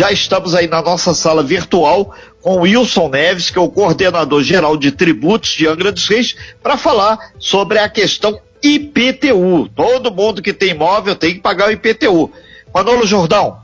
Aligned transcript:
Já 0.00 0.10
estamos 0.10 0.54
aí 0.54 0.66
na 0.66 0.80
nossa 0.80 1.12
sala 1.12 1.42
virtual 1.42 2.14
com 2.40 2.60
Wilson 2.60 3.10
Neves, 3.10 3.50
que 3.50 3.58
é 3.58 3.60
o 3.60 3.68
coordenador 3.68 4.42
geral 4.42 4.74
de 4.74 4.90
tributos 4.90 5.50
de 5.50 5.66
Angra 5.66 5.92
dos 5.92 6.08
Reis, 6.08 6.34
para 6.62 6.78
falar 6.78 7.32
sobre 7.38 7.78
a 7.78 7.86
questão 7.86 8.40
IPTU. 8.62 9.68
Todo 9.76 10.10
mundo 10.10 10.40
que 10.40 10.54
tem 10.54 10.70
imóvel 10.70 11.14
tem 11.14 11.34
que 11.34 11.40
pagar 11.40 11.68
o 11.68 11.72
IPTU. 11.72 12.32
Manolo 12.72 13.06
Jordão. 13.06 13.58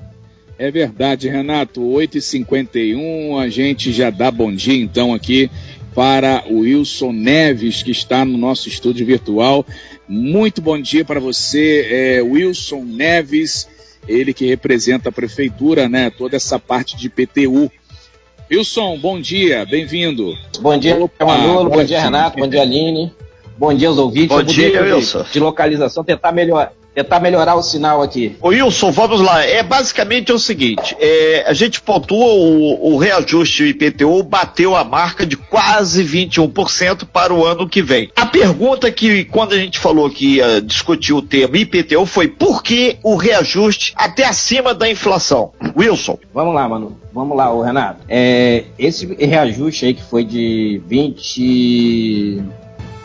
É 0.59 0.71
verdade, 0.71 1.27
Renato. 1.27 1.81
8h51, 1.81 3.43
a 3.43 3.49
gente 3.49 3.91
já 3.91 4.11
dá 4.11 4.31
bom 4.31 4.55
dia 4.55 4.77
então 4.77 5.15
aqui 5.15 5.51
para 5.95 6.45
o 6.51 6.59
Wilson 6.59 7.13
Neves, 7.13 7.83
que 7.83 7.93
está 7.93 8.27
no 8.27 8.37
nosso 8.37 8.69
estúdio 8.69 9.07
virtual. 9.07 9.65
Muito 10.07 10.61
bom 10.61 10.79
dia 10.79 11.03
para 11.03 11.19
você, 11.19 11.89
é, 11.91 12.23
Wilson 12.23 12.85
Neves, 12.85 13.67
ele 14.09 14.33
que 14.33 14.47
representa 14.47 15.09
a 15.09 15.13
prefeitura, 15.13 15.89
né? 15.89 16.11
Toda 16.11 16.37
essa 16.37 16.59
parte 16.59 16.97
de 16.97 17.07
IPTU. 17.07 17.71
Wilson, 18.51 18.99
bom 18.99 19.21
dia, 19.21 19.65
bem-vindo. 19.67 20.33
Bom 20.61 20.79
dia, 20.79 20.97
Manolo, 21.19 21.69
bom 21.69 21.85
dia, 21.85 22.01
Renato, 22.01 22.39
bom 22.39 22.47
dia, 22.47 22.63
Aline. 22.63 23.13
Bom 23.59 23.75
dia 23.75 23.89
aos 23.89 23.99
ouvintes. 23.99 24.29
Bom 24.29 24.43
dia, 24.43 24.83
Wilson. 24.83 25.25
De 25.33 25.41
localização, 25.41 26.05
tentar 26.05 26.31
melhor, 26.31 26.73
tentar 26.97 27.21
melhorar 27.21 27.55
o 27.57 27.63
sinal 27.63 28.01
aqui. 28.01 28.35
Ô 28.41 28.49
Wilson, 28.49 28.91
vamos 28.91 29.21
lá. 29.21 29.45
É 29.45 29.63
basicamente 29.63 30.33
é 30.33 30.35
o 30.35 30.39
seguinte: 30.39 30.97
é, 30.99 31.45
a 31.47 31.53
gente 31.53 31.79
pontua 31.83 32.25
o, 32.25 32.95
o 32.95 32.97
reajuste 32.97 33.65
do 33.65 33.69
IPTU 33.69 34.23
bateu 34.23 34.75
a 34.75 34.83
marca 34.83 35.27
de 35.27 35.37
quase 35.37 36.03
21% 36.03 37.07
para 37.13 37.35
o 37.35 37.45
ano 37.45 37.69
que 37.69 37.83
vem. 37.83 38.11
A 38.17 38.25
pergunta 38.25 38.91
que, 38.91 39.27
quando 39.27 39.53
a 39.53 39.59
gente 39.59 39.79
falou 39.79 40.09
que 40.09 40.37
ia 40.37 40.63
discutir 40.63 41.13
o 41.13 41.21
tema 41.21 41.59
IPTU, 41.59 42.07
foi 42.07 42.29
por 42.29 42.63
que 42.63 42.97
o 43.03 43.15
reajuste 43.17 43.93
até 43.95 44.25
acima 44.25 44.73
da 44.73 44.89
inflação? 44.89 45.53
Wilson. 45.77 46.19
Vamos 46.33 46.55
lá, 46.55 46.67
mano. 46.67 46.99
Vamos 47.13 47.37
lá, 47.37 47.53
ô 47.53 47.61
Renato. 47.61 48.01
É, 48.09 48.65
esse 48.79 49.07
reajuste 49.15 49.85
aí 49.85 49.93
que 49.95 50.03
foi 50.03 50.25
de 50.25 50.81
20. 50.87 52.43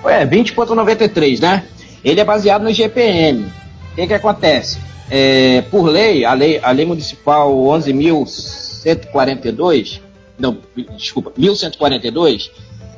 É, 0.06 0.26
20,93, 0.26 1.42
né? 1.42 1.66
Ele 2.04 2.20
é 2.20 2.24
baseado 2.24 2.64
no 2.64 2.70
IGPM. 2.70 3.61
O 3.92 3.96
que, 3.96 4.08
que 4.08 4.14
acontece? 4.14 4.80
É, 5.10 5.64
por 5.64 5.84
lei, 5.84 6.24
a 6.24 6.34
lei, 6.34 6.62
a 6.64 6.72
lei 6.72 6.86
municipal 6.86 7.54
11.142, 7.54 10.00
não, 10.40 10.60
desculpa, 10.96 11.34
1142, 11.38 12.50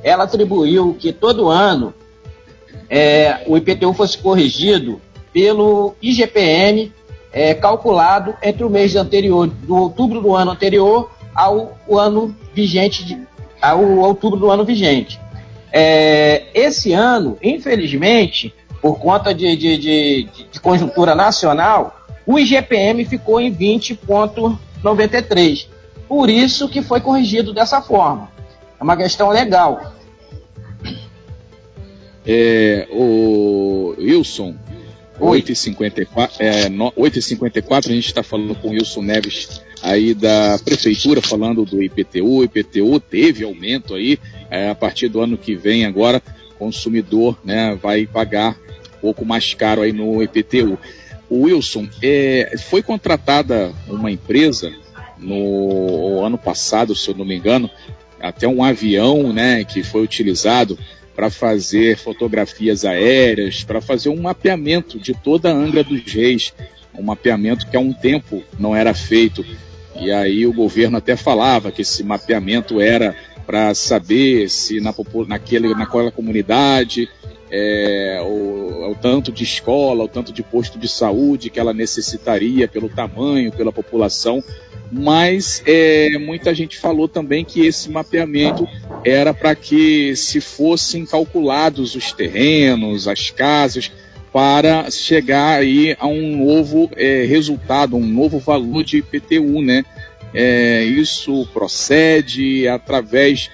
ela 0.03 0.25
atribuiu 0.25 0.95
que 0.99 1.11
todo 1.11 1.49
ano 1.49 1.91
é, 2.89 3.41
o 3.47 3.57
IPTU 3.57 3.93
fosse 3.93 4.19
corrigido 4.19 5.01
pelo 5.33 5.95
IGPM 6.01 6.91
é, 7.31 7.53
calculado 7.55 8.35
entre 8.43 8.63
o 8.63 8.69
mês 8.69 8.95
anterior, 8.95 9.47
do 9.47 9.75
outubro 9.75 10.21
do 10.21 10.35
ano 10.35 10.51
anterior 10.51 11.09
ao 11.33 11.75
ano 11.89 12.35
vigente, 12.53 13.03
de, 13.03 13.17
ao 13.59 13.83
outubro 13.97 14.39
do 14.39 14.51
ano 14.51 14.63
vigente. 14.63 15.19
É, 15.71 16.43
esse 16.53 16.93
ano, 16.93 17.35
infelizmente, 17.41 18.53
por 18.83 18.99
conta 18.99 19.33
de, 19.33 19.55
de, 19.55 19.77
de, 19.77 20.27
de 20.51 20.59
conjuntura 20.59 21.15
nacional, 21.15 22.05
o 22.25 22.37
IGPM 22.37 23.05
ficou 23.05 23.39
em 23.39 23.55
20,93. 23.55 25.67
Por 26.05 26.29
isso 26.29 26.67
que 26.67 26.81
foi 26.81 26.99
corrigido 26.99 27.53
dessa 27.53 27.81
forma. 27.81 28.29
É 28.77 28.83
uma 28.83 28.97
questão 28.97 29.29
legal. 29.29 29.93
É, 32.27 32.85
o 32.91 33.95
Wilson, 33.97 34.53
8h54, 35.17 36.31
é, 36.39 36.67
8h54 36.67 37.89
a 37.89 37.93
gente 37.93 38.07
está 38.07 38.21
falando 38.21 38.53
com 38.55 38.67
o 38.67 38.71
Wilson 38.71 39.01
Neves 39.01 39.61
aí 39.81 40.13
da 40.13 40.59
prefeitura, 40.63 41.21
falando 41.21 41.63
do 41.63 41.81
IPTU. 41.81 42.39
O 42.39 42.43
IPTU 42.43 42.99
teve 42.99 43.45
aumento 43.45 43.95
aí, 43.95 44.19
é, 44.51 44.69
a 44.69 44.75
partir 44.75 45.07
do 45.07 45.21
ano 45.21 45.37
que 45.37 45.55
vem 45.55 45.85
agora, 45.85 46.21
consumidor 46.59 47.39
né, 47.43 47.77
vai 47.81 48.05
pagar 48.05 48.57
pouco 49.03 49.25
mais 49.25 49.53
caro 49.53 49.81
aí 49.81 49.91
no 49.91 50.23
IPTU. 50.23 50.79
O 51.29 51.41
Wilson, 51.41 51.89
é, 52.01 52.55
foi 52.69 52.81
contratada 52.81 53.73
uma 53.89 54.09
empresa 54.09 54.71
no 55.17 56.23
ano 56.23 56.37
passado, 56.37 56.95
se 56.95 57.09
eu 57.09 57.15
não 57.15 57.25
me 57.25 57.35
engano, 57.35 57.69
até 58.21 58.47
um 58.47 58.63
avião, 58.63 59.33
né, 59.33 59.65
que 59.65 59.83
foi 59.83 60.03
utilizado 60.03 60.79
para 61.13 61.29
fazer 61.29 61.97
fotografias 61.97 62.85
aéreas, 62.85 63.61
para 63.61 63.81
fazer 63.81 64.07
um 64.07 64.21
mapeamento 64.21 64.97
de 64.97 65.13
toda 65.13 65.51
a 65.51 65.53
Angra 65.53 65.83
dos 65.83 66.01
Reis, 66.05 66.53
um 66.97 67.03
mapeamento 67.03 67.67
que 67.67 67.75
há 67.75 67.81
um 67.81 67.91
tempo 67.91 68.41
não 68.57 68.73
era 68.73 68.93
feito. 68.93 69.45
E 69.99 70.11
aí 70.11 70.47
o 70.47 70.53
governo 70.53 70.97
até 70.97 71.17
falava 71.17 71.71
que 71.71 71.81
esse 71.81 72.03
mapeamento 72.03 72.79
era 72.79 73.13
para 73.45 73.75
saber 73.75 74.49
se 74.49 74.79
na, 74.79 74.93
naquele, 75.27 75.75
naquela 75.75 76.11
comunidade 76.11 77.09
é, 77.55 78.19
o, 78.23 78.89
o, 78.89 78.95
tanto 78.99 79.31
de 79.31 79.43
escola, 79.43 80.05
o 80.05 80.07
tanto 80.07 80.33
de 80.33 80.41
posto 80.41 80.79
de 80.79 80.87
saúde 80.87 81.51
que 81.51 81.59
ela 81.59 81.71
necessitaria 81.71 82.67
pelo 82.67 82.89
tamanho, 82.89 83.51
pela 83.51 83.71
população, 83.71 84.43
mas 84.91 85.61
é, 85.63 86.17
muita 86.17 86.51
gente 86.55 86.79
falou 86.79 87.07
também 87.07 87.45
que 87.45 87.63
esse 87.63 87.91
mapeamento 87.91 88.67
era 89.05 89.35
para 89.35 89.53
que 89.53 90.15
se 90.15 90.41
fossem 90.41 91.05
calculados 91.05 91.93
os 91.93 92.11
terrenos, 92.11 93.07
as 93.07 93.29
casas, 93.29 93.91
para 94.31 94.89
chegar 94.89 95.59
aí 95.59 95.95
a 95.99 96.07
um 96.07 96.35
novo 96.35 96.89
é, 96.95 97.23
resultado, 97.23 97.95
um 97.95 98.05
novo 98.05 98.39
valor 98.39 98.83
de 98.83 98.97
IPTU, 98.97 99.61
né? 99.61 99.85
É, 100.33 100.83
isso 100.83 101.47
procede 101.53 102.67
através 102.67 103.51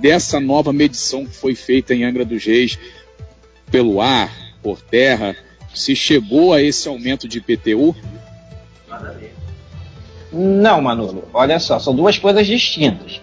dessa 0.00 0.38
nova 0.38 0.72
medição 0.72 1.26
que 1.26 1.34
foi 1.34 1.56
feita 1.56 1.92
em 1.92 2.04
Angra 2.04 2.24
dos 2.24 2.44
Reis 2.44 2.78
pelo 3.70 4.00
ar, 4.00 4.30
por 4.62 4.80
terra, 4.80 5.36
se 5.74 5.94
chegou 5.94 6.52
a 6.52 6.60
esse 6.60 6.88
aumento 6.88 7.28
de 7.28 7.38
IPTU? 7.38 7.94
Não, 10.32 10.80
Manolo. 10.80 11.28
Olha 11.32 11.58
só, 11.58 11.78
são 11.78 11.94
duas 11.94 12.18
coisas 12.18 12.46
distintas. 12.46 13.20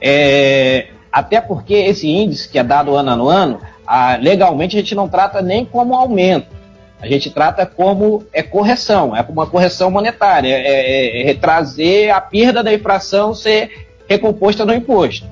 É, 0.00 0.88
até 1.12 1.40
porque 1.40 1.74
esse 1.74 2.08
índice 2.08 2.48
que 2.48 2.58
é 2.58 2.64
dado 2.64 2.94
ano 2.94 3.28
a 3.28 3.34
ano, 3.34 3.60
a, 3.86 4.16
legalmente 4.16 4.76
a 4.76 4.80
gente 4.80 4.94
não 4.94 5.08
trata 5.08 5.42
nem 5.42 5.64
como 5.64 5.94
aumento. 5.94 6.60
A 7.00 7.06
gente 7.06 7.30
trata 7.30 7.64
como 7.64 8.26
é 8.32 8.42
correção, 8.42 9.16
é 9.16 9.24
uma 9.26 9.46
correção 9.46 9.90
monetária, 9.90 10.54
é, 10.54 11.22
é, 11.26 11.30
é 11.30 11.34
trazer 11.34 12.10
a 12.10 12.20
perda 12.20 12.62
da 12.62 12.74
inflação 12.74 13.34
ser 13.34 13.88
recomposta 14.06 14.66
no 14.66 14.74
imposto. 14.74 15.26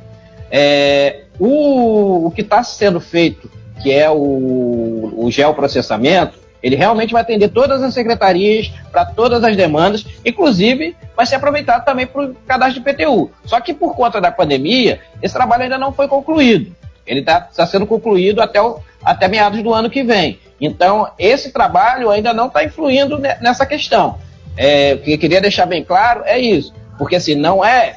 É, 0.50 1.24
o, 1.38 2.26
o 2.26 2.30
que 2.30 2.40
está 2.40 2.62
sendo 2.62 3.00
feito 3.00 3.50
que 3.82 3.92
é 3.92 4.10
o, 4.10 5.14
o 5.16 5.30
geoprocessamento, 5.30 6.38
ele 6.62 6.76
realmente 6.76 7.12
vai 7.12 7.22
atender 7.22 7.48
todas 7.48 7.82
as 7.82 7.94
secretarias, 7.94 8.72
para 8.90 9.04
todas 9.04 9.42
as 9.44 9.56
demandas, 9.56 10.04
inclusive 10.24 10.96
vai 11.16 11.24
ser 11.24 11.36
aproveitado 11.36 11.84
também 11.84 12.06
para 12.06 12.24
o 12.24 12.34
cadastro 12.46 12.82
de 12.82 12.92
PTU. 12.92 13.30
Só 13.44 13.60
que 13.60 13.72
por 13.72 13.94
conta 13.94 14.20
da 14.20 14.30
pandemia, 14.30 15.00
esse 15.22 15.34
trabalho 15.34 15.62
ainda 15.62 15.78
não 15.78 15.92
foi 15.92 16.08
concluído. 16.08 16.74
Ele 17.06 17.20
está 17.20 17.40
tá 17.40 17.66
sendo 17.66 17.86
concluído 17.86 18.40
até, 18.40 18.60
o, 18.60 18.80
até 19.02 19.28
meados 19.28 19.62
do 19.62 19.72
ano 19.72 19.88
que 19.88 20.02
vem. 20.02 20.38
Então, 20.60 21.10
esse 21.18 21.52
trabalho 21.52 22.10
ainda 22.10 22.34
não 22.34 22.48
está 22.48 22.64
influindo 22.64 23.18
nessa 23.18 23.64
questão. 23.64 24.18
É, 24.56 24.94
o 24.94 24.98
que 24.98 25.12
eu 25.12 25.18
queria 25.18 25.40
deixar 25.40 25.66
bem 25.66 25.84
claro 25.84 26.22
é 26.24 26.38
isso. 26.38 26.74
Porque 26.98 27.14
assim, 27.14 27.36
não 27.36 27.64
é 27.64 27.94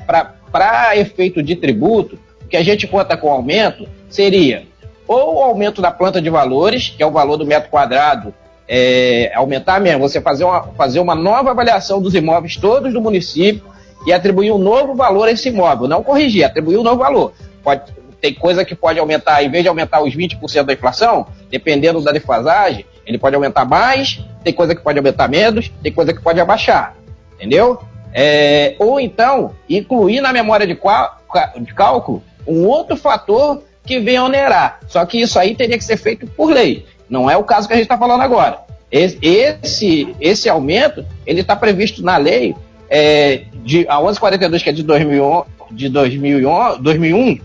para 0.52 0.96
efeito 0.96 1.42
de 1.42 1.56
tributo, 1.56 2.20
o 2.44 2.48
que 2.48 2.56
a 2.56 2.64
gente 2.64 2.86
conta 2.88 3.18
com 3.18 3.32
aumento 3.32 3.88
seria 4.08 4.64
ou 5.12 5.36
o 5.36 5.44
aumento 5.44 5.82
da 5.82 5.92
planta 5.92 6.22
de 6.22 6.30
valores, 6.30 6.94
que 6.96 7.04
é 7.04 7.06
o 7.06 7.12
valor 7.12 7.36
do 7.36 7.46
metro 7.46 7.70
quadrado, 7.70 8.34
é, 8.66 9.30
aumentar 9.36 9.82
mesmo, 9.82 10.00
você 10.00 10.22
fazer 10.22 10.46
uma, 10.46 10.64
fazer 10.78 11.02
uma 11.02 11.14
nova 11.14 11.52
avaliação 11.52 12.02
dos 12.02 12.16
imóveis 12.16 12.56
todos 12.56 12.94
do 12.94 13.02
município 13.02 13.70
e 14.08 14.14
atribuir 14.14 14.52
um 14.52 14.58
novo 14.58 14.96
valor 14.96 15.28
a 15.28 15.32
esse 15.32 15.50
imóvel, 15.50 15.90
não 15.90 16.02
corrigir, 16.02 16.46
atribuir 16.46 16.78
um 16.78 16.84
novo 16.84 17.00
valor. 17.00 17.34
Pode, 17.62 17.92
tem 18.22 18.34
coisa 18.34 18.64
que 18.64 18.74
pode 18.74 19.00
aumentar, 19.00 19.44
em 19.44 19.50
vez 19.50 19.64
de 19.64 19.68
aumentar 19.68 20.02
os 20.02 20.16
20% 20.16 20.64
da 20.64 20.72
inflação, 20.72 21.28
dependendo 21.50 22.00
da 22.02 22.14
defasagem, 22.14 22.86
ele 23.06 23.18
pode 23.18 23.36
aumentar 23.36 23.66
mais, 23.66 24.24
tem 24.46 24.54
coisa 24.54 24.74
que 24.74 24.82
pode 24.82 24.98
aumentar 24.98 25.28
menos, 25.28 25.70
tem 25.84 25.92
coisa 25.92 26.14
que 26.14 26.22
pode 26.22 26.40
abaixar, 26.40 26.96
entendeu? 27.36 27.82
É, 28.14 28.76
ou 28.80 28.98
então, 28.98 29.52
incluir 29.70 30.22
na 30.22 30.32
memória 30.32 30.66
de, 30.66 30.74
de 30.74 31.74
cálculo 31.74 32.24
um 32.48 32.66
outro 32.66 32.96
fator 32.96 33.62
que 33.86 34.00
venha 34.00 34.24
onerar. 34.24 34.80
Só 34.88 35.06
que 35.06 35.20
isso 35.20 35.38
aí 35.40 35.56
teria 35.56 35.78
que 35.78 35.84
ser 35.84 35.98
feito 35.98 36.28
por 36.28 36.52
lei. 36.52 36.86
Não 37.10 37.30
é 37.30 37.36
o 37.36 37.44
caso 37.44 37.68
que 37.68 37.74
a 37.74 37.78
gente 37.78 37.86
está 37.86 37.98
falando 37.98 38.22
agora. 38.22 38.60
Esse, 38.92 40.16
esse 40.20 40.50
aumento 40.50 41.06
ele 41.26 41.42
está 41.42 41.56
previsto 41.56 42.04
na 42.04 42.18
lei 42.18 42.56
é, 42.90 43.44
de, 43.64 43.88
a 43.88 43.96
1142, 43.96 44.64
que 44.64 44.70
é 44.70 44.74
de, 44.74 44.84
2001, 44.84 45.44
de 45.72 45.88
2001, 45.88 46.82
2001, 46.82 47.40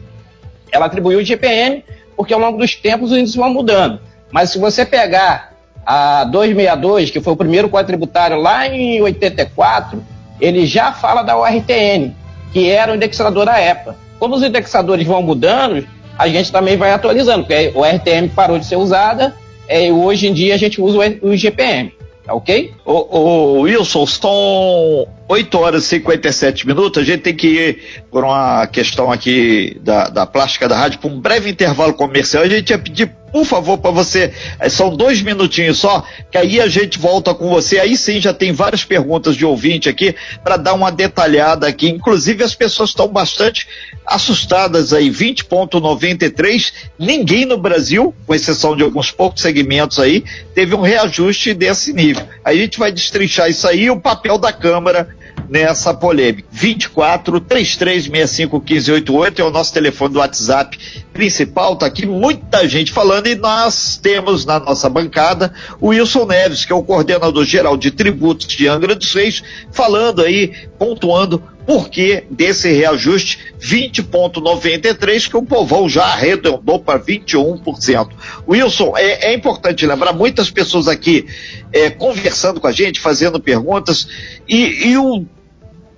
ela 0.72 0.86
atribuiu 0.86 1.20
o 1.20 1.24
GPM, 1.24 1.84
porque 2.16 2.34
ao 2.34 2.40
longo 2.40 2.58
dos 2.58 2.74
tempos 2.74 3.12
os 3.12 3.18
índices 3.18 3.36
vão 3.36 3.50
mudando. 3.50 4.00
Mas 4.32 4.50
se 4.50 4.58
você 4.58 4.84
pegar 4.84 5.52
a 5.84 6.24
262, 6.24 7.10
que 7.10 7.20
foi 7.20 7.32
o 7.32 7.36
primeiro 7.36 7.68
quadro 7.68 7.86
tributário 7.86 8.36
lá 8.40 8.66
em 8.66 9.00
84, 9.00 10.02
ele 10.40 10.66
já 10.66 10.92
fala 10.92 11.22
da 11.22 11.38
URTN, 11.38 12.12
que 12.52 12.68
era 12.68 12.90
o 12.90 12.96
indexador 12.96 13.46
da 13.46 13.56
época. 13.58 13.96
Como 14.18 14.34
os 14.34 14.42
indexadores 14.42 15.06
vão 15.06 15.22
mudando, 15.22 15.86
a 16.18 16.28
gente 16.28 16.50
também 16.50 16.76
vai 16.76 16.90
atualizando, 16.92 17.44
porque 17.44 17.72
o 17.74 17.84
RTM 17.84 18.28
parou 18.34 18.58
de 18.58 18.66
ser 18.66 18.76
usada, 18.76 19.34
é, 19.68 19.90
hoje 19.92 20.26
em 20.28 20.32
dia 20.32 20.54
a 20.54 20.58
gente 20.58 20.80
usa 20.80 20.98
o, 21.22 21.28
o 21.30 21.36
GPM. 21.36 21.92
Tá 22.24 22.34
ok? 22.34 22.72
Ô, 22.84 23.18
ô, 23.18 23.60
Wilson, 23.60 24.04
são 24.04 25.06
8 25.28 25.58
horas 25.58 25.84
e 25.84 25.88
57 25.90 26.66
minutos. 26.66 27.00
A 27.00 27.06
gente 27.06 27.20
tem 27.20 27.34
que 27.34 27.46
ir 27.46 27.78
por 28.10 28.24
uma 28.24 28.66
questão 28.66 29.12
aqui 29.12 29.80
da, 29.80 30.08
da 30.08 30.26
plástica 30.26 30.68
da 30.68 30.76
rádio 30.76 30.98
para 30.98 31.08
um 31.08 31.20
breve 31.20 31.48
intervalo 31.50 31.94
comercial. 31.94 32.42
A 32.42 32.48
gente 32.48 32.70
ia 32.70 32.78
pedir 32.78 33.12
por 33.36 33.44
favor, 33.44 33.76
para 33.76 33.90
você, 33.90 34.32
eh, 34.58 34.70
são 34.70 34.96
dois 34.96 35.20
minutinhos 35.20 35.78
só, 35.78 36.02
que 36.30 36.38
aí 36.38 36.58
a 36.58 36.68
gente 36.68 36.98
volta 36.98 37.34
com 37.34 37.50
você. 37.50 37.78
Aí 37.78 37.94
sim 37.94 38.18
já 38.18 38.32
tem 38.32 38.50
várias 38.50 38.82
perguntas 38.82 39.36
de 39.36 39.44
ouvinte 39.44 39.90
aqui 39.90 40.14
para 40.42 40.56
dar 40.56 40.72
uma 40.72 40.90
detalhada 40.90 41.66
aqui. 41.66 41.86
Inclusive 41.86 42.42
as 42.42 42.54
pessoas 42.54 42.88
estão 42.88 43.08
bastante 43.08 43.68
assustadas 44.06 44.94
aí. 44.94 45.10
20,93. 45.10 46.72
Ninguém 46.98 47.44
no 47.44 47.58
Brasil, 47.58 48.14
com 48.26 48.34
exceção 48.34 48.74
de 48.74 48.82
alguns 48.82 49.10
poucos 49.10 49.42
segmentos 49.42 49.98
aí, 49.98 50.24
teve 50.54 50.74
um 50.74 50.80
reajuste 50.80 51.52
desse 51.52 51.92
nível. 51.92 52.26
Aí 52.42 52.58
a 52.58 52.62
gente 52.62 52.78
vai 52.78 52.90
destrinchar 52.90 53.50
isso 53.50 53.68
aí 53.68 53.82
e 53.82 53.90
o 53.90 54.00
papel 54.00 54.38
da 54.38 54.50
Câmara 54.50 55.14
nessa 55.46 55.92
polêmica. 55.92 56.48
24 56.50 57.40
3365 57.40 58.56
1588 58.58 59.42
é 59.42 59.44
o 59.44 59.50
nosso 59.50 59.74
telefone 59.74 60.14
do 60.14 60.20
WhatsApp 60.20 60.78
principal. 61.16 61.76
Tá 61.76 61.86
aqui 61.86 62.06
muita 62.06 62.68
gente 62.68 62.92
falando 62.92 63.26
e 63.26 63.34
nós 63.34 63.98
temos 64.00 64.44
na 64.44 64.60
nossa 64.60 64.88
bancada 64.90 65.52
o 65.80 65.88
Wilson 65.88 66.26
Neves, 66.26 66.64
que 66.66 66.72
é 66.72 66.76
o 66.76 66.82
coordenador 66.82 67.44
geral 67.44 67.76
de 67.76 67.90
tributos 67.90 68.46
de 68.46 68.68
Angra 68.68 68.94
dos 68.94 69.12
Reis, 69.14 69.42
falando 69.72 70.20
aí, 70.20 70.52
pontuando 70.78 71.42
por 71.66 71.88
que 71.88 72.22
desse 72.30 72.70
reajuste 72.70 73.54
20,93 73.60 75.28
que 75.28 75.36
o 75.36 75.42
povão 75.42 75.88
já 75.88 76.04
arredondou 76.04 76.78
para 76.78 77.00
21%. 77.00 78.08
Wilson, 78.46 78.92
é, 78.96 79.32
é, 79.32 79.34
importante 79.34 79.86
lembrar, 79.86 80.12
muitas 80.12 80.50
pessoas 80.50 80.86
aqui 80.86 81.26
é, 81.72 81.90
conversando 81.90 82.60
com 82.60 82.68
a 82.68 82.72
gente, 82.72 83.00
fazendo 83.00 83.40
perguntas, 83.40 84.06
e, 84.46 84.90
e 84.90 84.98
o 84.98 85.26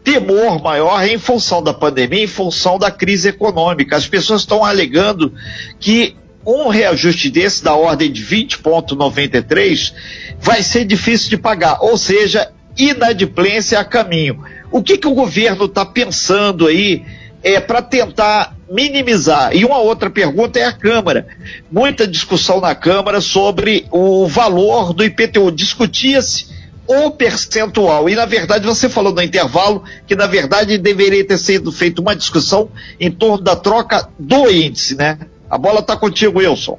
temor 0.09 0.63
maior 0.63 1.07
em 1.07 1.19
função 1.19 1.63
da 1.63 1.75
pandemia, 1.75 2.25
em 2.25 2.27
função 2.27 2.79
da 2.79 2.91
crise 2.91 3.29
econômica. 3.29 3.95
As 3.95 4.07
pessoas 4.07 4.41
estão 4.41 4.65
alegando 4.65 5.35
que 5.79 6.17
um 6.47 6.69
reajuste 6.69 7.29
desse 7.29 7.63
da 7.63 7.75
ordem 7.75 8.11
de 8.11 8.25
20,93 8.25 9.93
vai 10.41 10.63
ser 10.63 10.87
difícil 10.87 11.29
de 11.29 11.37
pagar, 11.37 11.83
ou 11.83 11.99
seja, 11.99 12.51
inadimplência 12.75 13.79
a 13.79 13.85
caminho. 13.85 14.43
O 14.73 14.83
que, 14.83 14.97
que 14.97 15.07
o 15.07 15.15
governo 15.15 15.67
está 15.67 15.85
pensando 15.85 16.67
aí 16.67 17.05
é, 17.43 17.61
para 17.61 17.83
tentar 17.83 18.57
minimizar? 18.71 19.55
E 19.55 19.63
uma 19.63 19.77
outra 19.77 20.09
pergunta 20.09 20.59
é 20.59 20.65
a 20.65 20.73
Câmara. 20.73 21.29
Muita 21.71 22.07
discussão 22.07 22.63
na 22.63 22.75
Câmara 22.75 23.21
sobre 23.21 23.87
o 23.91 24.27
valor 24.27 24.95
do 24.95 25.05
IPTU. 25.05 25.51
Discutia-se 25.51 26.58
o 26.89 27.11
percentual. 27.11 28.09
E 28.09 28.17
na 28.17 28.25
verdade 28.25 28.67
você 28.67 28.89
falou 28.89 29.13
no 29.13 29.23
intervalo 29.23 29.85
que 30.07 30.17
na 30.17 30.27
verdade 30.27 30.79
deveria 30.79 31.25
ter 31.25 31.39
sido 31.39 31.71
feita 31.71 32.01
uma 32.01 32.17
discussão 32.17 32.71
em 32.99 33.11
torno 33.11 33.45
da 33.45 33.55
troca 33.55 34.09
do 34.19 34.51
índice, 34.51 34.97
né? 34.97 35.19
A 35.51 35.59
bola 35.59 35.81
está 35.81 35.97
contigo, 35.97 36.39
Wilson. 36.39 36.79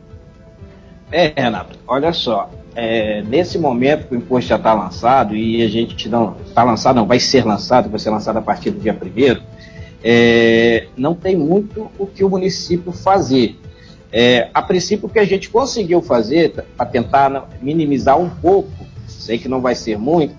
É, 1.11 1.31
Renato, 1.35 1.77
olha 1.87 2.11
só. 2.11 2.49
É, 2.75 3.21
nesse 3.23 3.57
momento 3.57 4.07
que 4.07 4.15
o 4.15 4.17
imposto 4.17 4.49
já 4.49 4.55
está 4.55 4.73
lançado 4.73 5.35
e 5.35 5.61
a 5.61 5.67
gente 5.67 6.07
não 6.07 6.37
está 6.45 6.63
lançado, 6.63 6.95
não, 6.95 7.05
vai 7.05 7.19
ser 7.19 7.45
lançado, 7.45 7.89
vai 7.89 7.99
ser 7.99 8.09
lançado 8.09 8.37
a 8.37 8.41
partir 8.41 8.71
do 8.71 8.79
dia 8.79 8.93
primeiro, 8.93 9.41
é, 10.03 10.87
não 10.95 11.13
tem 11.13 11.35
muito 11.35 11.91
o 11.97 12.07
que 12.07 12.23
o 12.23 12.29
município 12.29 12.91
fazer. 12.91 13.59
É, 14.11 14.49
a 14.53 14.61
princípio, 14.61 15.07
o 15.07 15.09
que 15.09 15.19
a 15.19 15.25
gente 15.25 15.49
conseguiu 15.49 16.01
fazer 16.01 16.65
para 16.75 16.85
tentar 16.85 17.49
minimizar 17.61 18.17
um 18.17 18.29
pouco 18.29 18.78
sei 19.09 19.37
que 19.37 19.47
não 19.47 19.61
vai 19.61 19.75
ser 19.75 19.97
muito, 19.97 20.35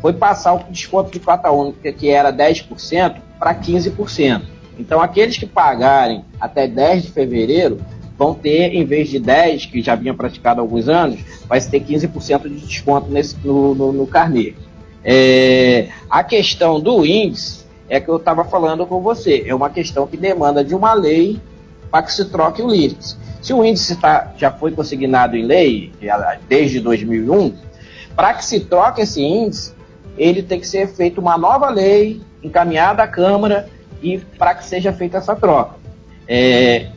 foi 0.00 0.12
passar 0.12 0.54
o 0.54 0.64
desconto 0.70 1.10
de 1.10 1.20
cota 1.20 1.50
única, 1.50 1.92
que 1.92 2.08
era 2.10 2.32
10%, 2.32 3.16
para 3.38 3.54
15%. 3.54 4.42
Então, 4.78 5.00
aqueles 5.00 5.38
que 5.38 5.46
pagarem 5.46 6.24
até 6.40 6.66
10 6.66 7.04
de 7.04 7.10
fevereiro 7.10 7.80
vão 8.16 8.34
ter, 8.34 8.74
em 8.74 8.84
vez 8.84 9.08
de 9.08 9.18
10, 9.18 9.66
que 9.66 9.82
já 9.82 9.94
vinha 9.94 10.14
praticado 10.14 10.60
há 10.60 10.62
alguns 10.62 10.88
anos, 10.88 11.20
vai 11.46 11.60
ter 11.60 11.80
15% 11.80 12.42
de 12.42 12.60
desconto 12.66 13.10
nesse, 13.10 13.36
no, 13.44 13.74
no, 13.74 13.92
no 13.92 14.06
carnê. 14.06 14.54
É, 15.04 15.88
a 16.08 16.24
questão 16.24 16.80
do 16.80 17.04
índice 17.04 17.64
é 17.88 18.00
que 18.00 18.08
eu 18.08 18.16
estava 18.16 18.44
falando 18.44 18.86
com 18.86 19.00
você, 19.00 19.44
é 19.46 19.54
uma 19.54 19.68
questão 19.68 20.06
que 20.06 20.16
demanda 20.16 20.64
de 20.64 20.74
uma 20.74 20.94
lei 20.94 21.40
para 21.90 22.02
que 22.02 22.12
se 22.12 22.24
troque 22.26 22.62
o 22.62 22.74
índice. 22.74 23.16
Se 23.42 23.52
o 23.52 23.64
índice 23.64 23.96
tá, 23.96 24.32
já 24.38 24.50
foi 24.50 24.72
consignado 24.72 25.36
em 25.36 25.44
lei 25.44 25.92
desde 26.48 26.80
2001, 26.80 27.54
para 28.16 28.34
que 28.34 28.44
se 28.44 28.60
troque 28.60 29.02
esse 29.02 29.22
índice, 29.22 29.72
ele 30.16 30.42
tem 30.42 30.60
que 30.60 30.66
ser 30.66 30.88
feita 30.88 31.20
uma 31.20 31.36
nova 31.36 31.68
lei, 31.70 32.20
encaminhada 32.42 33.02
à 33.02 33.08
Câmara, 33.08 33.68
e 34.02 34.18
para 34.18 34.54
que 34.54 34.64
seja 34.64 34.92
feita 34.92 35.18
essa 35.18 35.34
troca. 35.34 35.76
É, 36.28 36.88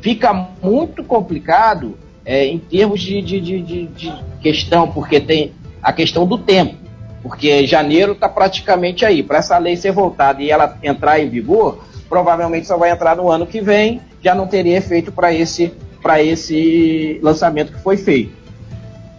fica 0.00 0.32
muito 0.62 1.02
complicado 1.02 1.96
é, 2.24 2.46
em 2.46 2.58
termos 2.58 3.00
de, 3.00 3.22
de, 3.22 3.40
de, 3.40 3.86
de, 3.86 4.12
questão, 4.42 4.90
porque 4.90 5.20
tem 5.20 5.52
a 5.82 5.92
questão 5.92 6.26
do 6.26 6.36
tempo. 6.36 6.76
Porque 7.22 7.66
janeiro 7.66 8.12
está 8.12 8.28
praticamente 8.28 9.04
aí. 9.04 9.22
Para 9.22 9.38
essa 9.38 9.56
lei 9.58 9.76
ser 9.76 9.92
voltada 9.92 10.42
e 10.42 10.50
ela 10.50 10.76
entrar 10.82 11.18
em 11.20 11.28
vigor, 11.28 11.84
provavelmente 12.08 12.66
só 12.66 12.76
vai 12.76 12.90
entrar 12.90 13.16
no 13.16 13.30
ano 13.30 13.46
que 13.46 13.60
vem, 13.60 14.00
já 14.22 14.34
não 14.34 14.46
teria 14.46 14.76
efeito 14.76 15.10
para 15.10 15.32
esse, 15.32 15.72
esse 16.20 17.18
lançamento 17.22 17.72
que 17.72 17.80
foi 17.80 17.96
feito. 17.96 18.32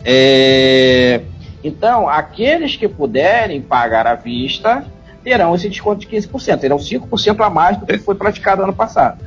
É, 0.03 1.21
então, 1.63 2.07
aqueles 2.07 2.75
que 2.75 2.87
puderem 2.87 3.61
pagar 3.61 4.07
à 4.07 4.15
vista 4.15 4.85
terão 5.23 5.53
esse 5.53 5.67
desconto 5.67 5.99
de 5.99 6.07
15%, 6.07 6.59
terão 6.59 6.77
5% 6.77 7.45
a 7.45 7.49
mais 7.49 7.77
do 7.77 7.85
que 7.85 7.97
foi 7.97 8.15
praticado 8.15 8.63
ano 8.63 8.73
passado. 8.73 9.23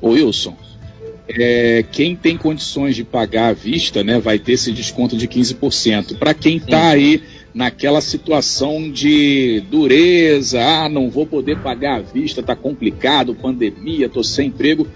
Ô 0.00 0.10
Wilson, 0.10 0.56
é, 1.28 1.84
quem 1.92 2.16
tem 2.16 2.36
condições 2.36 2.96
de 2.96 3.04
pagar 3.04 3.50
à 3.50 3.52
vista, 3.52 4.02
né, 4.02 4.18
vai 4.18 4.38
ter 4.38 4.52
esse 4.52 4.72
desconto 4.72 5.16
de 5.16 5.28
15%. 5.28 6.18
Para 6.18 6.32
quem 6.32 6.56
está 6.56 6.88
aí 6.88 7.22
naquela 7.52 8.00
situação 8.00 8.90
de 8.90 9.62
dureza, 9.70 10.60
ah, 10.62 10.88
não 10.88 11.10
vou 11.10 11.26
poder 11.26 11.58
pagar 11.58 11.96
à 11.96 12.00
vista, 12.00 12.40
está 12.40 12.56
complicado, 12.56 13.34
pandemia, 13.34 14.06
estou 14.06 14.24
sem 14.24 14.48
emprego, 14.48 14.86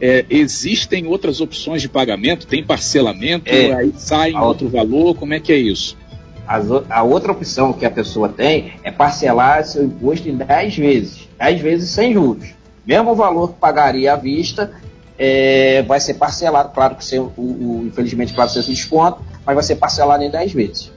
é, 0.00 0.24
existem 0.30 1.06
outras 1.06 1.40
opções 1.40 1.82
de 1.82 1.88
pagamento? 1.88 2.46
Tem 2.46 2.64
parcelamento? 2.64 3.50
É, 3.50 3.72
aí 3.72 3.92
sai 3.96 4.30
em 4.30 4.38
outro 4.38 4.68
valor? 4.68 5.14
Como 5.14 5.34
é 5.34 5.40
que 5.40 5.52
é 5.52 5.56
isso? 5.56 5.96
a 6.88 7.02
outra 7.02 7.30
opção 7.30 7.74
que 7.74 7.84
a 7.84 7.90
pessoa 7.90 8.26
tem 8.30 8.72
é 8.82 8.90
parcelar 8.90 9.62
seu 9.66 9.84
imposto 9.84 10.26
em 10.30 10.34
10 10.34 10.76
vezes, 10.78 11.28
10 11.38 11.60
vezes 11.60 11.90
sem 11.90 12.14
juros. 12.14 12.48
Mesmo 12.86 13.10
o 13.10 13.14
valor 13.14 13.48
que 13.48 13.60
pagaria 13.60 14.14
à 14.14 14.16
vista 14.16 14.72
é, 15.18 15.82
vai 15.82 16.00
ser 16.00 16.14
parcelado, 16.14 16.70
claro 16.72 16.94
que 16.94 17.04
sem 17.04 17.18
o, 17.18 17.30
o, 17.36 17.84
infelizmente, 17.86 18.32
claro, 18.32 18.50
esse 18.50 18.70
desconto, 18.70 19.20
mas 19.44 19.54
vai 19.54 19.62
ser 19.62 19.76
parcelado 19.76 20.24
em 20.24 20.30
10 20.30 20.52
vezes. 20.54 20.92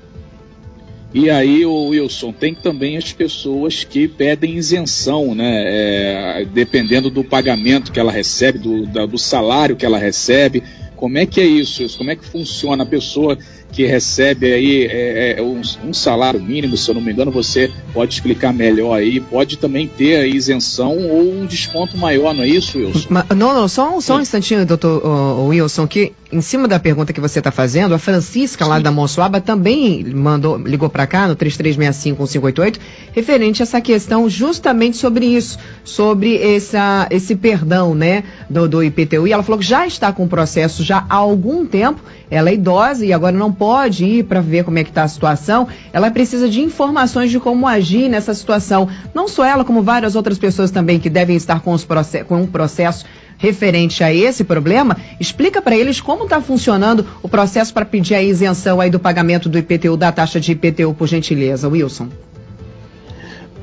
E 1.14 1.30
aí, 1.30 1.66
o 1.66 1.88
Wilson, 1.88 2.32
tem 2.32 2.56
também 2.56 2.96
as 2.96 3.12
pessoas 3.12 3.84
que 3.84 4.08
pedem 4.08 4.56
isenção, 4.56 5.36
né? 5.36 5.64
É, 5.66 6.46
dependendo 6.46 7.10
do 7.10 7.22
pagamento 7.22 7.92
que 7.92 8.00
ela 8.00 8.12
recebe, 8.12 8.58
do, 8.58 8.86
do 8.86 9.18
salário 9.18 9.76
que 9.76 9.86
ela 9.86 9.98
recebe. 9.98 10.64
Como 11.02 11.18
é 11.18 11.26
que 11.26 11.42
é 11.42 11.46
isso? 11.46 11.98
Como 11.98 12.12
é 12.12 12.16
que 12.16 12.24
funciona 12.24 12.84
a 12.84 12.86
pessoa 12.86 13.36
que 13.72 13.86
recebe 13.86 14.54
aí 14.54 14.86
é, 14.86 15.40
é, 15.40 15.42
um, 15.42 15.62
um, 15.86 15.94
salário 15.94 16.40
mínimo, 16.40 16.78
se 16.78 16.90
eu 16.90 16.96
não 16.96 17.02
me 17.02 17.12
engano, 17.12 17.32
você 17.32 17.72
pode 17.94 18.14
explicar 18.14 18.54
melhor 18.54 18.94
aí, 18.94 19.20
pode 19.20 19.58
também 19.58 19.88
ter 19.88 20.18
a 20.18 20.28
isenção 20.28 20.98
ou 20.98 21.34
um 21.34 21.46
desconto 21.46 21.98
maior, 21.98 22.34
não 22.34 22.44
é 22.44 22.48
isso, 22.48 22.78
Wilson? 22.78 23.08
não, 23.36 23.54
não, 23.54 23.68
só, 23.68 24.00
só 24.00 24.18
um 24.18 24.22
instantinho, 24.22 24.66
doutor 24.66 25.02
Wilson, 25.48 25.88
que 25.88 26.12
em 26.32 26.42
cima 26.42 26.68
da 26.68 26.80
pergunta 26.80 27.12
que 27.12 27.20
você 27.20 27.40
está 27.40 27.52
fazendo, 27.52 27.94
a 27.94 28.00
Francisca 28.00 28.66
lá 28.66 28.78
Sim. 28.78 28.84
da 28.84 28.92
Monsuaba 28.92 29.42
também 29.42 30.04
mandou, 30.06 30.58
ligou 30.58 30.90
para 30.90 31.06
cá 31.06 31.28
no 31.28 31.36
33651588, 31.36 32.78
referente 33.14 33.62
a 33.62 33.64
essa 33.64 33.82
questão 33.82 34.30
justamente 34.30 34.98
sobre 34.98 35.26
isso, 35.26 35.58
sobre 35.84 36.38
essa, 36.38 37.08
esse 37.10 37.36
perdão, 37.36 37.94
né, 37.94 38.24
do, 38.50 38.68
do 38.68 38.84
IPTU, 38.84 39.28
e 39.28 39.34
ela 39.34 39.44
falou 39.44 39.60
que 39.60 39.66
já 39.66 39.86
está 39.86 40.12
com 40.12 40.24
o 40.24 40.28
processo 40.28 40.84
já 40.92 41.06
há 41.10 41.16
algum 41.16 41.66
tempo, 41.66 42.02
ela 42.30 42.50
é 42.50 42.54
idosa 42.54 43.06
e 43.06 43.14
agora 43.14 43.38
não 43.38 43.50
pode 43.50 44.04
ir 44.04 44.26
para 44.26 44.42
ver 44.42 44.66
como 44.66 44.78
é 44.78 44.84
que 44.84 44.90
está 44.90 45.04
a 45.04 45.08
situação, 45.08 45.66
ela 45.94 46.12
precisa 46.12 46.50
de 46.50 46.60
informações 46.60 47.32
de 47.32 47.40
como 47.40 47.66
agir 47.66 48.10
nessa 48.10 48.34
situação. 48.34 48.90
Não 49.14 49.26
só 49.26 49.46
ela, 49.46 49.64
como 49.64 49.82
várias 49.82 50.18
outras 50.18 50.38
pessoas 50.38 50.70
também 50.70 51.00
que 51.00 51.10
devem 51.10 51.38
estar 51.38 51.62
com, 51.62 51.72
os 51.72 51.88
com 52.28 52.42
um 52.42 52.46
processo 52.46 53.06
referente 53.38 54.04
a 54.04 54.14
esse 54.14 54.44
problema, 54.44 54.98
explica 55.18 55.62
para 55.62 55.78
eles 55.78 56.02
como 56.02 56.26
está 56.26 56.42
funcionando 56.42 57.08
o 57.24 57.30
processo 57.30 57.74
para 57.74 57.86
pedir 57.86 58.16
a 58.16 58.22
isenção 58.22 58.82
aí 58.82 58.90
do 58.90 59.00
pagamento 59.00 59.48
do 59.48 59.58
IPTU, 59.58 59.96
da 59.96 60.12
taxa 60.12 60.42
de 60.42 60.52
IPTU, 60.52 60.94
por 60.94 61.08
gentileza, 61.08 61.70
Wilson. 61.70 62.10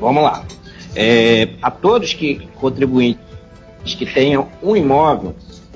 Vamos 0.01 0.23
lá. 0.23 0.45
É, 0.97 1.51
a 1.61 1.71
todos 1.71 2.15
que 2.15 2.49
contribuintes 2.55 3.21
que 3.85 4.07
tenham 4.07 4.49
um 4.63 4.75
imóvel, 4.75 5.35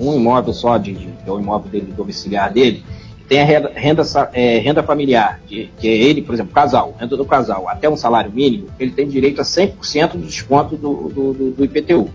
um 0.09 0.15
imóvel 0.15 0.53
só 0.53 0.77
de, 0.77 0.93
de 0.93 1.05
que 1.05 1.29
é 1.29 1.31
o 1.31 1.39
imóvel 1.39 1.71
dele, 1.71 1.93
domiciliar 1.95 2.51
dele, 2.51 2.83
tem 3.27 3.41
a 3.41 3.45
renda, 3.45 3.71
renda, 3.73 4.03
é, 4.33 4.57
renda 4.59 4.83
familiar, 4.83 5.39
que, 5.47 5.69
que, 5.79 5.87
é 5.87 5.91
ele, 5.91 6.21
por 6.21 6.33
exemplo, 6.33 6.53
casal, 6.53 6.95
renda 6.99 7.15
do 7.15 7.25
casal, 7.25 7.67
até 7.67 7.89
um 7.89 7.95
salário 7.95 8.31
mínimo, 8.31 8.67
ele 8.79 8.91
tem 8.91 9.07
direito 9.07 9.41
a 9.41 9.43
100% 9.43 10.11
do 10.11 10.19
desconto 10.19 10.75
do, 10.75 11.09
do, 11.09 11.33
do, 11.33 11.51
do, 11.51 11.65
IPTU. 11.65 12.09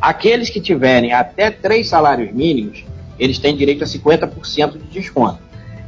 Aqueles 0.00 0.50
que 0.50 0.60
tiverem 0.60 1.12
até 1.12 1.50
três 1.50 1.88
salários 1.88 2.32
mínimos, 2.32 2.84
eles 3.18 3.38
têm 3.38 3.56
direito 3.56 3.84
a 3.84 3.86
50% 3.86 4.72
de 4.72 5.00
desconto. 5.00 5.38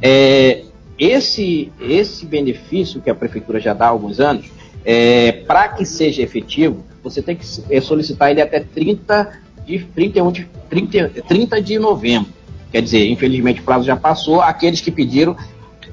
É, 0.01 0.63
esse, 0.97 1.71
esse 1.81 2.25
benefício 2.25 3.01
que 3.01 3.09
a 3.09 3.15
prefeitura 3.15 3.59
já 3.59 3.73
dá 3.73 3.85
há 3.85 3.89
alguns 3.89 4.19
anos, 4.19 4.45
é, 4.85 5.31
para 5.31 5.69
que 5.69 5.85
seja 5.85 6.21
efetivo, 6.21 6.85
você 7.03 7.21
tem 7.21 7.35
que 7.35 7.45
é, 7.69 7.81
solicitar 7.81 8.31
ele 8.31 8.41
até 8.41 8.59
30 8.59 9.46
de, 9.67 9.79
31 9.79 10.31
de, 10.31 10.47
30, 10.69 11.09
30 11.27 11.61
de 11.61 11.77
novembro. 11.77 12.31
Quer 12.71 12.81
dizer, 12.81 13.09
infelizmente 13.09 13.59
o 13.59 13.63
prazo 13.63 13.85
já 13.85 13.97
passou. 13.97 14.41
Aqueles 14.41 14.81
que 14.81 14.89
pediram, 14.89 15.35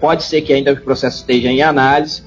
pode 0.01 0.23
ser 0.23 0.41
que 0.43 0.53
ainda 0.53 0.73
o 0.73 0.81
processo 0.81 1.17
esteja 1.19 1.51
em 1.51 1.61
análise. 1.61 2.23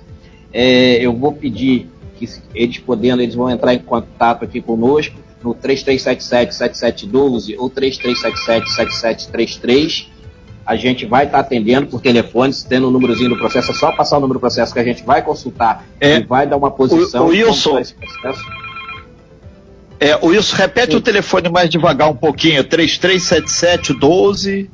É, 0.53 1.03
eu 1.03 1.13
vou 1.13 1.31
pedir 1.31 1.87
que 2.17 2.27
eles 2.53 2.77
podendo, 2.79 3.21
eles 3.21 3.35
vão 3.35 3.49
entrar 3.49 3.73
em 3.73 3.79
contato 3.79 4.43
aqui 4.43 4.61
conosco 4.61 5.15
no 5.43 5.55
3377-7712 5.55 7.55
ou 7.57 7.69
3377-7733. 7.69 10.07
A 10.65 10.75
gente 10.75 11.05
vai 11.05 11.25
estar 11.25 11.39
atendendo 11.39 11.87
por 11.87 12.01
telefone, 12.01 12.51
se 12.51 12.67
tendo 12.67 12.87
o 12.87 12.89
um 12.89 12.91
númerozinho 12.91 13.29
do 13.29 13.37
processo, 13.37 13.71
é 13.71 13.73
só 13.73 13.93
passar 13.93 14.17
o 14.17 14.19
número 14.19 14.37
do 14.37 14.41
processo 14.41 14.73
que 14.73 14.79
a 14.79 14.83
gente 14.83 15.01
vai 15.03 15.21
consultar 15.21 15.87
é, 16.01 16.17
e 16.17 16.23
vai 16.23 16.45
dar 16.45 16.57
uma 16.57 16.71
posição. 16.71 17.23
O, 17.25 17.27
o 17.27 17.29
Wilson, 17.29 17.79
é, 19.99 20.15
Wilson, 20.23 20.55
repete 20.55 20.91
Sim. 20.91 20.97
o 20.97 21.01
telefone 21.01 21.49
mais 21.49 21.67
devagar 21.69 22.09
um 22.09 22.15
pouquinho. 22.15 22.63
3377-12. 22.63 24.69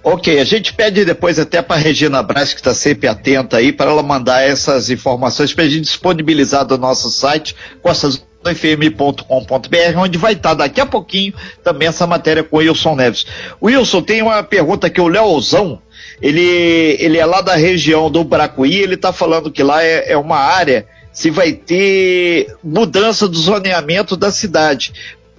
Ok, 0.02 0.40
a 0.40 0.46
gente 0.46 0.74
pede 0.74 1.04
depois 1.04 1.38
até 1.38 1.62
para 1.62 1.76
Regina 1.76 2.24
Braz, 2.24 2.54
que 2.54 2.62
está 2.62 2.74
sempre 2.74 3.08
atenta 3.08 3.58
aí, 3.58 3.74
para 3.74 3.92
ela 3.92 4.02
mandar 4.02 4.42
essas 4.42 4.90
informações 4.90 5.54
para 5.54 5.66
a 5.66 5.70
gente 5.70 5.82
disponibilizar 5.82 6.66
do 6.66 6.78
nosso 6.78 7.12
site, 7.12 7.54
costasfm.com.br, 7.82 9.98
onde 9.98 10.18
vai 10.18 10.34
estar 10.34 10.50
tá 10.50 10.56
daqui 10.56 10.80
a 10.80 10.86
pouquinho 10.86 11.34
também 11.64 11.90
essa 11.90 12.08
matéria 12.08 12.44
com 12.44 12.56
o 12.56 12.60
Wilson 12.60 12.96
Neves. 12.96 13.26
Wilson, 13.62 14.02
tem 14.02 14.22
uma 14.22 14.42
pergunta 14.42 14.90
que 14.90 15.02
o 15.02 15.08
Leozão, 15.08 15.82
ele, 16.22 16.96
ele 17.00 17.18
é 17.18 17.26
lá 17.26 17.42
da 17.42 17.56
região 17.56 18.10
do 18.10 18.24
Bracuí, 18.24 18.78
ele 18.78 18.96
está 18.96 19.12
falando 19.12 19.52
que 19.52 19.62
lá 19.62 19.84
é, 19.84 20.14
é 20.14 20.18
uma 20.18 20.38
área 20.38 20.88
se 21.12 21.30
vai 21.30 21.52
ter 21.52 22.56
mudança 22.64 23.28
do 23.28 23.38
zoneamento 23.38 24.16
da 24.16 24.32
cidade 24.32 24.94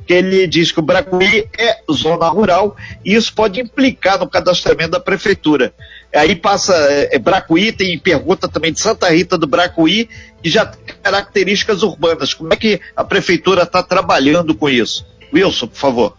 que 0.07 0.12
ele 0.12 0.47
diz 0.47 0.73
que 0.73 0.80
o 0.80 0.83
Bracuí 0.83 1.49
é 1.59 1.78
zona 1.90 2.28
rural 2.28 2.76
e 3.04 3.14
isso 3.14 3.33
pode 3.33 3.61
implicar 3.61 4.19
no 4.19 4.28
cadastramento 4.28 4.90
da 4.90 5.00
prefeitura. 5.00 5.73
Aí 6.14 6.35
passa, 6.35 6.75
é, 6.75 7.19
Bracuí 7.19 7.73
tem 7.73 7.99
pergunta 7.99 8.49
também 8.49 8.73
de 8.73 8.80
Santa 8.80 9.09
Rita 9.09 9.38
do 9.38 9.47
Bracuí, 9.47 10.09
que 10.42 10.50
já 10.50 10.66
tem 10.66 10.95
características 11.02 11.83
urbanas. 11.83 12.35
Como 12.35 12.52
é 12.52 12.57
que 12.57 12.80
a 12.97 13.04
prefeitura 13.04 13.62
está 13.62 13.83
trabalhando 13.83 14.54
com 14.54 14.69
isso? 14.69 15.07
Wilson, 15.33 15.69
por 15.69 15.76
favor. 15.76 16.16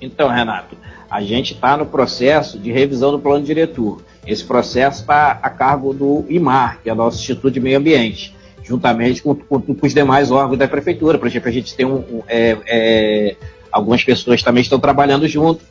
Então, 0.00 0.28
Renato, 0.28 0.76
a 1.08 1.22
gente 1.22 1.54
está 1.54 1.76
no 1.76 1.86
processo 1.86 2.58
de 2.58 2.72
revisão 2.72 3.12
do 3.12 3.18
plano 3.18 3.44
diretor. 3.44 4.02
Esse 4.26 4.44
processo 4.44 5.02
está 5.02 5.38
a 5.40 5.48
cargo 5.48 5.94
do 5.94 6.26
IMAR, 6.28 6.80
que 6.82 6.90
é 6.90 6.92
o 6.92 6.96
nosso 6.96 7.20
Instituto 7.20 7.52
de 7.52 7.60
Meio 7.60 7.78
Ambiente 7.78 8.34
juntamente 8.66 9.22
com, 9.22 9.34
com, 9.34 9.60
com, 9.60 9.86
os 9.86 9.94
demais 9.94 10.30
órgãos 10.30 10.58
da 10.58 10.66
prefeitura. 10.66 11.18
Por 11.18 11.28
exemplo, 11.28 11.48
a 11.48 11.52
gente 11.52 11.74
tem 11.74 11.86
um, 11.86 11.98
um 11.98 12.22
é, 12.26 12.56
é, 12.66 13.36
algumas 13.70 14.02
pessoas 14.02 14.42
também 14.42 14.62
estão 14.62 14.80
trabalhando 14.80 15.28
junto. 15.28 15.64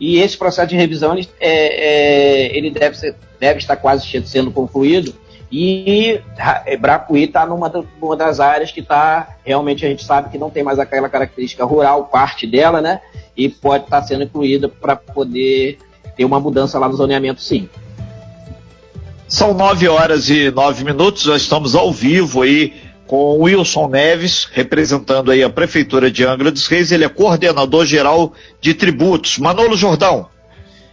E 0.00 0.18
esse 0.18 0.36
processo 0.36 0.68
de 0.68 0.76
revisão 0.76 1.16
ele, 1.16 1.28
é, 1.38 2.48
é 2.48 2.56
ele 2.56 2.70
deve, 2.70 2.96
ser, 2.96 3.14
deve 3.38 3.60
estar 3.60 3.76
quase 3.76 4.06
sendo 4.26 4.50
concluído. 4.50 5.14
E 5.50 6.18
é, 6.66 6.76
Bracuí 6.76 7.24
está 7.24 7.46
numa 7.46 7.70
uma 8.00 8.16
das 8.16 8.40
áreas 8.40 8.72
que 8.72 8.80
está 8.80 9.36
realmente 9.44 9.84
a 9.84 9.88
gente 9.88 10.02
sabe 10.02 10.30
que 10.30 10.38
não 10.38 10.50
tem 10.50 10.62
mais 10.62 10.78
aquela 10.78 11.10
característica 11.10 11.64
rural, 11.64 12.06
parte 12.06 12.46
dela, 12.46 12.80
né? 12.80 13.00
E 13.36 13.48
pode 13.48 13.84
estar 13.84 14.00
tá 14.00 14.06
sendo 14.06 14.24
incluída 14.24 14.68
para 14.68 14.96
poder 14.96 15.78
ter 16.16 16.24
uma 16.24 16.40
mudança 16.40 16.78
lá 16.78 16.88
no 16.88 16.96
zoneamento, 16.96 17.40
sim. 17.40 17.68
São 19.32 19.54
nove 19.54 19.88
horas 19.88 20.28
e 20.28 20.50
nove 20.50 20.84
minutos, 20.84 21.24
nós 21.24 21.40
estamos 21.40 21.74
ao 21.74 21.90
vivo 21.90 22.42
aí 22.42 22.74
com 23.06 23.16
o 23.16 23.44
Wilson 23.44 23.88
Neves, 23.88 24.46
representando 24.52 25.30
aí 25.30 25.42
a 25.42 25.48
Prefeitura 25.48 26.10
de 26.10 26.22
Angra 26.22 26.50
dos 26.50 26.66
Reis, 26.66 26.92
ele 26.92 27.02
é 27.02 27.08
coordenador 27.08 27.86
geral 27.86 28.34
de 28.60 28.74
tributos. 28.74 29.38
Manolo 29.38 29.74
Jordão. 29.74 30.28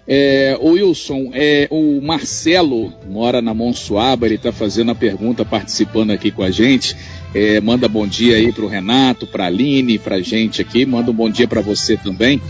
É, 0.07 0.57
o 0.61 0.69
Wilson, 0.69 1.31
é, 1.33 1.67
o 1.69 1.99
Marcelo 1.99 2.93
mora 3.09 3.41
na 3.41 3.53
Monsuaba, 3.53 4.25
ele 4.25 4.35
está 4.35 4.53
fazendo 4.53 4.91
a 4.91 4.95
pergunta, 4.95 5.43
participando 5.43 6.11
aqui 6.11 6.31
com 6.31 6.41
a 6.41 6.49
gente. 6.49 6.95
É, 7.35 7.59
manda 7.59 7.89
bom 7.89 8.07
dia 8.07 8.37
aí 8.37 8.53
para 8.53 8.63
o 8.63 8.69
Renato, 8.69 9.27
para 9.27 9.43
a 9.43 9.47
Aline, 9.47 9.99
para 9.99 10.15
a 10.15 10.21
gente 10.21 10.61
aqui. 10.61 10.85
Manda 10.85 11.11
um 11.11 11.13
bom 11.13 11.29
dia 11.29 11.45
para 11.45 11.59
você 11.59 11.97
também. 11.97 12.41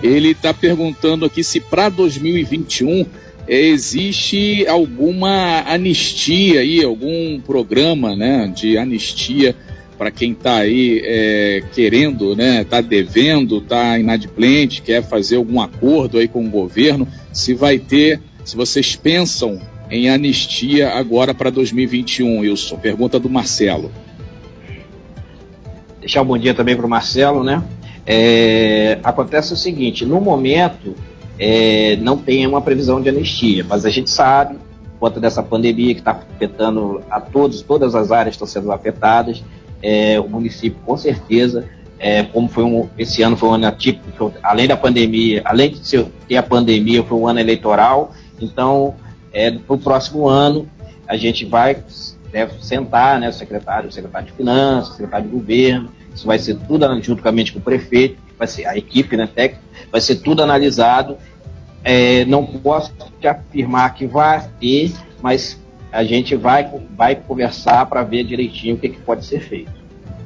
Ele 0.00 0.30
está 0.30 0.54
perguntando 0.54 1.24
aqui 1.24 1.42
se 1.42 1.58
para 1.58 1.88
2021 1.88 3.06
existe 3.54 4.66
alguma 4.66 5.62
anistia 5.66 6.60
aí, 6.60 6.82
algum 6.82 7.38
programa 7.40 8.16
né, 8.16 8.50
de 8.54 8.78
anistia 8.78 9.54
para 9.98 10.10
quem 10.10 10.32
está 10.32 10.56
aí 10.56 11.02
é, 11.04 11.62
querendo, 11.72 12.34
né, 12.34 12.62
está 12.62 12.80
devendo, 12.80 13.58
está 13.58 13.98
inadimplente, 13.98 14.80
quer 14.80 15.02
fazer 15.02 15.36
algum 15.36 15.60
acordo 15.60 16.18
aí 16.18 16.26
com 16.26 16.44
o 16.46 16.50
governo, 16.50 17.06
se 17.30 17.52
vai 17.52 17.78
ter, 17.78 18.20
se 18.42 18.56
vocês 18.56 18.96
pensam 18.96 19.60
em 19.90 20.08
anistia 20.08 20.90
agora 20.90 21.34
para 21.34 21.50
2021, 21.50 22.38
Wilson. 22.38 22.78
Pergunta 22.78 23.20
do 23.20 23.28
Marcelo. 23.28 23.92
Deixar 26.00 26.22
um 26.22 26.26
bom 26.26 26.38
dia 26.38 26.54
também 26.54 26.74
para 26.74 26.86
o 26.86 26.88
Marcelo, 26.88 27.44
né? 27.44 27.62
É, 28.06 28.98
acontece 29.04 29.52
o 29.52 29.56
seguinte, 29.56 30.06
no 30.06 30.20
momento 30.20 30.96
é, 31.44 31.96
não 31.96 32.16
tem 32.16 32.46
uma 32.46 32.60
previsão 32.60 33.00
de 33.00 33.08
anistia, 33.08 33.66
mas 33.68 33.84
a 33.84 33.90
gente 33.90 34.08
sabe, 34.08 34.54
por 34.92 35.08
conta 35.08 35.18
dessa 35.18 35.42
pandemia 35.42 35.92
que 35.92 36.00
está 36.00 36.12
afetando 36.12 37.02
a 37.10 37.20
todos, 37.20 37.62
todas 37.62 37.96
as 37.96 38.12
áreas 38.12 38.36
estão 38.36 38.46
sendo 38.46 38.70
afetadas, 38.70 39.42
é, 39.82 40.20
o 40.20 40.28
município 40.28 40.78
com 40.86 40.96
certeza, 40.96 41.68
é, 41.98 42.22
como 42.22 42.48
foi 42.48 42.62
um, 42.62 42.88
esse 42.96 43.24
ano 43.24 43.36
foi 43.36 43.48
um 43.48 43.54
ano 43.54 43.66
atípico, 43.66 44.32
além 44.40 44.68
da 44.68 44.76
pandemia, 44.76 45.42
além 45.44 45.72
de 45.72 46.04
ter 46.28 46.36
a 46.36 46.44
pandemia, 46.44 47.02
foi 47.02 47.18
um 47.18 47.26
ano 47.26 47.40
eleitoral, 47.40 48.12
então 48.40 48.94
é, 49.32 49.50
para 49.50 49.74
o 49.74 49.78
próximo 49.78 50.28
ano 50.28 50.68
a 51.08 51.16
gente 51.16 51.44
vai 51.44 51.82
deve 52.30 52.64
sentar, 52.64 53.18
né, 53.18 53.28
o 53.28 53.32
secretário, 53.32 53.88
o 53.88 53.92
secretário 53.92 54.28
de 54.28 54.32
finanças, 54.34 54.90
o 54.90 54.96
secretário 54.96 55.26
de 55.26 55.34
governo, 55.34 55.90
isso 56.14 56.24
vai 56.24 56.38
ser 56.38 56.56
tudo 56.68 56.86
juntamente 57.02 57.52
com 57.52 57.58
o 57.58 57.62
prefeito, 57.62 58.16
vai 58.38 58.46
ser 58.48 58.66
a 58.66 58.76
equipe 58.76 59.16
né, 59.16 59.26
técnica, 59.26 59.62
vai 59.90 60.00
ser 60.00 60.16
tudo 60.16 60.42
analisado. 60.42 61.16
É, 61.84 62.24
não 62.26 62.44
posso 62.46 62.92
te 63.20 63.26
afirmar 63.26 63.94
que 63.94 64.06
vai 64.06 64.48
ter, 64.60 64.92
mas 65.20 65.60
a 65.90 66.04
gente 66.04 66.34
vai, 66.36 66.68
vai 66.96 67.14
conversar 67.14 67.86
para 67.86 68.02
ver 68.02 68.24
direitinho 68.24 68.76
o 68.76 68.78
que, 68.78 68.88
que 68.88 69.00
pode 69.00 69.24
ser 69.24 69.40
feito. 69.40 69.70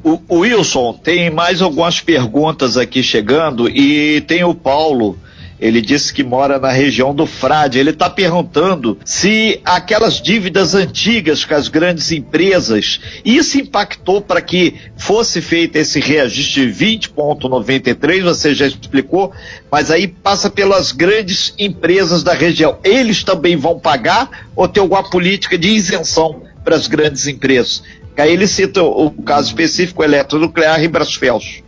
O, 0.04 0.20
o, 0.28 0.38
Wilson, 0.40 0.92
tem 0.92 1.30
mais 1.30 1.60
algumas 1.60 2.00
perguntas 2.00 2.76
aqui 2.76 3.02
chegando 3.02 3.68
e 3.68 4.20
tem 4.20 4.44
o 4.44 4.54
Paulo 4.54 5.18
ele 5.58 5.80
disse 5.80 6.12
que 6.12 6.22
mora 6.22 6.58
na 6.58 6.70
região 6.70 7.14
do 7.14 7.26
Frade. 7.26 7.78
Ele 7.78 7.90
está 7.90 8.10
perguntando 8.10 8.98
se 9.04 9.60
aquelas 9.64 10.20
dívidas 10.20 10.74
antigas 10.74 11.44
com 11.44 11.54
as 11.54 11.68
grandes 11.68 12.12
empresas, 12.12 13.00
isso 13.24 13.58
impactou 13.58 14.20
para 14.20 14.40
que 14.40 14.74
fosse 14.96 15.40
feito 15.40 15.76
esse 15.76 16.00
reajuste 16.00 16.66
de 16.66 16.86
20,93, 16.86 18.22
você 18.22 18.54
já 18.54 18.66
explicou, 18.66 19.32
mas 19.70 19.90
aí 19.90 20.06
passa 20.06 20.50
pelas 20.50 20.92
grandes 20.92 21.54
empresas 21.58 22.22
da 22.22 22.34
região. 22.34 22.78
Eles 22.84 23.24
também 23.24 23.56
vão 23.56 23.78
pagar 23.78 24.46
ou 24.54 24.68
tem 24.68 24.82
alguma 24.82 25.08
política 25.08 25.56
de 25.56 25.68
isenção 25.68 26.42
para 26.64 26.76
as 26.76 26.86
grandes 26.86 27.26
empresas? 27.26 27.82
Aí 28.16 28.32
ele 28.32 28.46
cita 28.46 28.82
o 28.82 29.10
caso 29.10 29.48
específico 29.48 30.02
eletronuclear 30.02 30.82
e 30.82 30.88
Brasfels. 30.88 31.62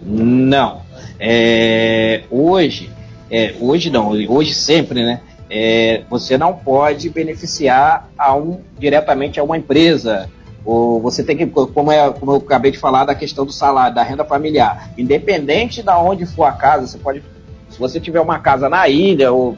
Não, 0.00 0.80
É, 1.18 2.22
hoje, 2.30 2.90
é, 3.30 3.54
hoje 3.60 3.90
não, 3.90 4.10
hoje 4.28 4.54
sempre, 4.54 5.04
né? 5.04 5.20
É, 5.50 6.02
você 6.10 6.36
não 6.36 6.54
pode 6.54 7.08
beneficiar 7.08 8.08
a 8.18 8.34
um, 8.36 8.60
diretamente 8.78 9.40
a 9.40 9.44
uma 9.44 9.56
empresa. 9.56 10.28
Ou 10.64 11.00
você 11.00 11.24
tem 11.24 11.36
que, 11.36 11.46
como, 11.46 11.90
é, 11.90 12.10
como 12.12 12.32
eu 12.32 12.36
acabei 12.36 12.70
de 12.70 12.78
falar, 12.78 13.04
da 13.04 13.14
questão 13.14 13.46
do 13.46 13.52
salário, 13.52 13.94
da 13.94 14.02
renda 14.02 14.24
familiar. 14.24 14.90
Independente 14.98 15.82
de 15.82 15.90
onde 15.90 16.26
for 16.26 16.44
a 16.44 16.52
casa, 16.52 16.86
você 16.86 16.98
pode. 16.98 17.22
Se 17.70 17.78
você 17.78 18.00
tiver 18.00 18.20
uma 18.20 18.38
casa 18.38 18.68
na 18.68 18.88
ilha, 18.88 19.32
ou 19.32 19.56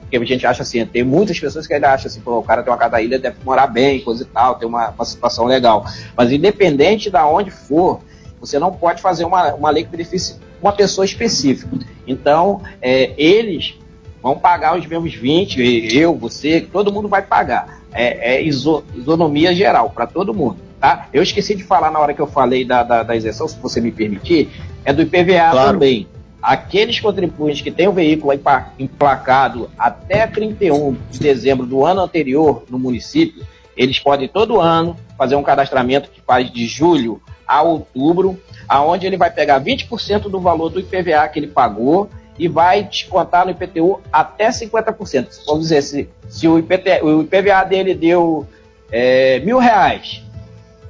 porque 0.00 0.16
a 0.16 0.24
gente 0.24 0.46
acha 0.46 0.62
assim, 0.62 0.84
tem 0.86 1.02
muitas 1.02 1.38
pessoas 1.38 1.66
que 1.66 1.74
ainda 1.74 1.92
acham 1.92 2.06
assim, 2.06 2.22
o 2.24 2.42
cara 2.42 2.62
tem 2.62 2.72
uma 2.72 2.78
casa 2.78 2.92
na 2.92 3.02
ilha, 3.02 3.18
deve 3.18 3.36
morar 3.44 3.66
bem, 3.66 4.00
coisa 4.00 4.22
e 4.22 4.26
tal, 4.26 4.54
tem 4.56 4.68
uma, 4.68 4.90
uma 4.90 5.04
situação 5.04 5.46
legal. 5.46 5.84
Mas 6.16 6.30
independente 6.30 7.10
de 7.10 7.18
onde 7.18 7.50
for, 7.50 8.00
você 8.40 8.58
não 8.58 8.72
pode 8.72 9.00
fazer 9.00 9.24
uma, 9.24 9.54
uma 9.54 9.70
lei 9.70 9.84
que 9.84 9.90
beneficie 9.90 10.36
uma 10.62 10.72
pessoa 10.72 11.04
específica. 11.04 11.76
Então, 12.06 12.62
é, 12.80 13.12
eles 13.16 13.74
vão 14.22 14.38
pagar 14.38 14.78
os 14.78 14.86
mesmos 14.86 15.12
20, 15.12 15.96
eu, 15.96 16.14
você, 16.14 16.60
todo 16.60 16.92
mundo 16.92 17.08
vai 17.08 17.22
pagar. 17.22 17.82
É, 17.92 18.36
é 18.36 18.42
iso, 18.42 18.84
isonomia 18.94 19.54
geral 19.54 19.90
para 19.90 20.06
todo 20.06 20.32
mundo. 20.32 20.58
Tá? 20.80 21.08
Eu 21.12 21.22
esqueci 21.22 21.54
de 21.54 21.64
falar 21.64 21.90
na 21.90 21.98
hora 21.98 22.14
que 22.14 22.20
eu 22.20 22.26
falei 22.26 22.64
da, 22.64 22.82
da, 22.82 23.02
da 23.02 23.16
isenção, 23.16 23.48
se 23.48 23.58
você 23.58 23.80
me 23.80 23.90
permitir, 23.90 24.48
é 24.84 24.92
do 24.92 25.02
IPVA 25.02 25.50
claro. 25.50 25.72
também. 25.72 26.06
Aqueles 26.40 26.98
contribuintes 26.98 27.62
que 27.62 27.70
têm 27.70 27.86
o 27.86 27.92
veículo 27.92 28.32
emplacado 28.78 29.70
até 29.78 30.26
31 30.26 30.96
de 31.10 31.20
dezembro 31.20 31.66
do 31.66 31.84
ano 31.84 32.00
anterior 32.00 32.64
no 32.68 32.78
município, 32.78 33.44
eles 33.76 33.98
podem 33.98 34.28
todo 34.28 34.60
ano 34.60 34.96
fazer 35.16 35.36
um 35.36 35.42
cadastramento 35.42 36.10
que 36.10 36.20
faz 36.20 36.50
de 36.50 36.66
julho 36.66 37.22
a 37.46 37.62
outubro, 37.62 38.40
aonde 38.68 39.06
ele 39.06 39.16
vai 39.16 39.30
pegar 39.30 39.60
20% 39.60 40.22
do 40.22 40.40
valor 40.40 40.68
do 40.70 40.80
IPVA 40.80 41.28
que 41.28 41.38
ele 41.38 41.48
pagou 41.48 42.08
e 42.38 42.48
vai 42.48 42.82
descontar 42.82 43.44
no 43.44 43.50
IPTU 43.50 44.00
até 44.12 44.48
50%. 44.48 45.44
Vamos 45.46 45.64
dizer, 45.64 45.82
se, 45.82 46.08
se 46.28 46.48
o, 46.48 46.58
IPT, 46.58 47.02
o 47.02 47.22
IPVA 47.22 47.64
dele 47.64 47.94
deu 47.94 48.46
é, 48.90 49.38
mil 49.40 49.58
reais, 49.58 50.22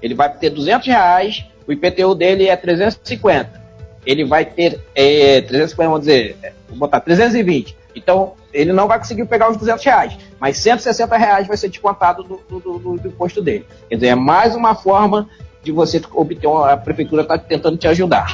ele 0.01 0.15
vai 0.15 0.33
ter 0.33 0.51
200 0.51 0.87
reais, 0.87 1.45
o 1.67 1.73
IPTU 1.73 2.15
dele 2.15 2.49
é 2.49 2.57
350. 2.57 3.63
Ele 4.05 4.25
vai 4.25 4.45
ter 4.45 4.81
é, 4.95 5.41
350, 5.43 5.89
vamos 5.89 6.01
dizer, 6.01 6.37
vou 6.69 6.79
botar 6.79 7.01
320. 7.01 7.77
Então, 7.95 8.33
ele 8.53 8.73
não 8.73 8.89
vai 8.89 8.99
conseguir 8.99 9.25
pegar 9.27 9.51
os 9.51 9.57
200 9.57 9.85
reais, 9.85 10.19
mas 10.41 10.57
160 10.59 11.17
reais 11.17 11.47
vai 11.47 11.57
ser 11.57 11.69
descontado 11.69 12.23
do, 12.23 12.41
do, 12.49 12.79
do, 12.79 12.99
do 12.99 13.09
imposto 13.09 13.43
dele. 13.43 13.67
Quer 13.89 13.97
dizer, 13.97 14.07
é 14.09 14.15
mais 14.15 14.55
uma 14.55 14.75
forma 14.75 15.29
de 15.63 15.73
você 15.73 16.01
obter, 16.13 16.47
uma, 16.47 16.73
a 16.73 16.77
prefeitura 16.77 17.23
está 17.23 17.39
tentando 17.39 17.77
te 17.77 17.87
ajudar. 17.87 18.27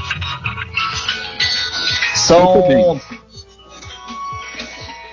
São 2.15 3.01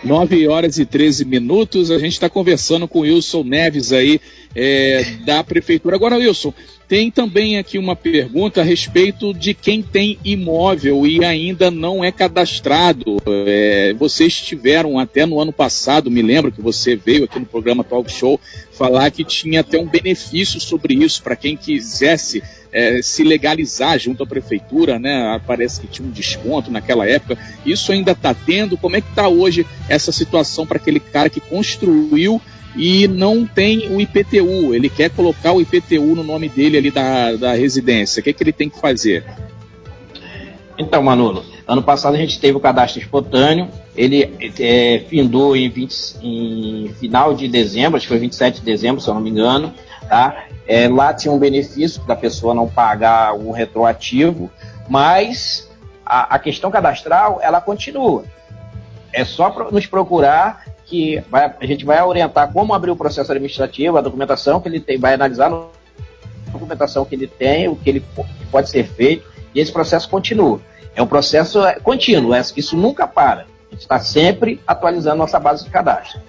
9 0.03 0.47
horas 0.47 0.77
e 0.77 0.85
13 0.85 1.25
minutos. 1.25 1.91
A 1.91 1.97
gente 1.97 2.13
está 2.13 2.29
conversando 2.29 2.87
com 2.87 2.99
o 2.99 3.01
Wilson 3.01 3.43
Neves 3.43 3.91
aí 3.91 4.19
é, 4.55 5.03
da 5.25 5.43
Prefeitura. 5.43 5.95
Agora, 5.95 6.15
Wilson, 6.15 6.53
tem 6.87 7.09
também 7.09 7.57
aqui 7.57 7.77
uma 7.77 7.95
pergunta 7.95 8.61
a 8.61 8.63
respeito 8.63 9.33
de 9.33 9.53
quem 9.53 9.81
tem 9.81 10.19
imóvel 10.23 11.05
e 11.05 11.25
ainda 11.25 11.69
não 11.69 12.03
é 12.03 12.11
cadastrado. 12.11 13.17
É, 13.27 13.93
vocês 13.97 14.39
tiveram 14.39 14.97
até 14.99 15.25
no 15.25 15.39
ano 15.39 15.51
passado, 15.51 16.11
me 16.11 16.21
lembro 16.21 16.51
que 16.51 16.61
você 16.61 16.95
veio 16.95 17.25
aqui 17.25 17.39
no 17.39 17.45
programa 17.45 17.83
Talk 17.83 18.11
Show 18.11 18.39
falar 18.71 19.09
que 19.09 19.23
tinha 19.23 19.61
até 19.61 19.79
um 19.79 19.87
benefício 19.87 20.59
sobre 20.59 20.93
isso 20.93 21.23
para 21.23 21.35
quem 21.35 21.57
quisesse 21.57 22.43
é, 22.71 23.01
se 23.01 23.23
legalizar 23.23 23.97
junto 23.97 24.21
à 24.23 24.27
prefeitura, 24.27 24.99
né? 24.99 25.41
Parece 25.47 25.79
que 25.79 25.87
tinha 25.87 26.07
um 26.07 26.11
desconto 26.11 26.69
naquela 26.69 27.07
época. 27.07 27.37
Isso 27.65 27.91
ainda 27.91 28.11
está 28.11 28.33
tendo? 28.33 28.77
Como 28.77 28.97
é 28.97 29.01
que 29.01 29.09
está 29.09 29.29
hoje 29.29 29.65
essa 29.87 30.11
situação 30.11 30.67
para 30.67 30.77
aquele 30.77 30.99
cara 30.99 31.29
que 31.29 31.39
construiu 31.39 32.41
e 32.75 33.07
não 33.07 33.45
tem 33.45 33.89
o 33.89 34.01
IPTU? 34.01 34.73
Ele 34.73 34.89
quer 34.89 35.09
colocar 35.09 35.53
o 35.53 35.61
IPTU 35.61 36.15
no 36.15 36.23
nome 36.23 36.49
dele 36.49 36.77
ali 36.77 36.91
da, 36.91 37.33
da 37.33 37.53
residência. 37.53 38.19
O 38.19 38.23
que, 38.23 38.29
é 38.29 38.33
que 38.33 38.43
ele 38.43 38.53
tem 38.53 38.69
que 38.69 38.79
fazer? 38.79 39.23
Então, 40.77 41.01
Manolo, 41.01 41.43
ano 41.67 41.81
passado 41.81 42.15
a 42.15 42.17
gente 42.17 42.39
teve 42.39 42.57
o 42.57 42.59
cadastro 42.59 43.01
espontâneo, 43.01 43.69
ele 43.95 44.35
é, 44.59 45.03
findou 45.07 45.55
em, 45.55 45.69
20, 45.69 46.17
em 46.21 46.93
final 46.99 47.33
de 47.33 47.47
dezembro, 47.47 47.95
acho 47.95 48.05
que 48.05 48.09
foi 48.09 48.19
27 48.19 48.59
de 48.59 48.65
dezembro, 48.65 49.01
se 49.01 49.07
eu 49.07 49.13
não 49.13 49.21
me 49.21 49.29
engano, 49.29 49.73
tá? 50.09 50.45
É, 50.67 50.87
lá 50.89 51.13
tinha 51.13 51.31
um 51.31 51.39
benefício 51.39 52.03
da 52.03 52.15
pessoa 52.15 52.53
não 52.53 52.67
pagar 52.67 53.35
o 53.35 53.51
retroativo, 53.51 54.51
mas 54.89 55.71
a, 56.05 56.35
a 56.35 56.39
questão 56.39 56.69
cadastral 56.69 57.39
ela 57.41 57.61
continua. 57.61 58.25
É 59.13 59.23
só 59.23 59.69
nos 59.71 59.85
procurar 59.85 60.65
que 60.85 61.23
vai, 61.29 61.53
a 61.59 61.65
gente 61.65 61.83
vai 61.83 62.01
orientar 62.03 62.51
como 62.51 62.73
abrir 62.73 62.91
o 62.91 62.95
processo 62.95 63.31
administrativo, 63.31 63.97
a 63.97 64.01
documentação 64.01 64.61
que 64.61 64.67
ele 64.67 64.79
tem, 64.79 64.97
vai 64.97 65.15
analisar 65.15 65.51
a 65.51 65.67
documentação 66.51 67.03
que 67.05 67.15
ele 67.15 67.27
tem, 67.27 67.67
o 67.67 67.75
que 67.75 67.89
ele 67.89 68.05
pode 68.51 68.69
ser 68.69 68.85
feito, 68.85 69.27
e 69.53 69.59
esse 69.59 69.71
processo 69.71 70.07
continua. 70.09 70.61
É 70.95 71.01
um 71.01 71.07
processo 71.07 71.65
é, 71.65 71.79
contínuo, 71.79 72.33
é, 72.33 72.41
isso 72.55 72.77
nunca 72.77 73.07
para. 73.07 73.41
A 73.41 73.73
gente 73.73 73.81
está 73.81 73.99
sempre 73.99 74.61
atualizando 74.65 75.17
nossa 75.17 75.39
base 75.39 75.65
de 75.65 75.69
cadastro. 75.69 76.21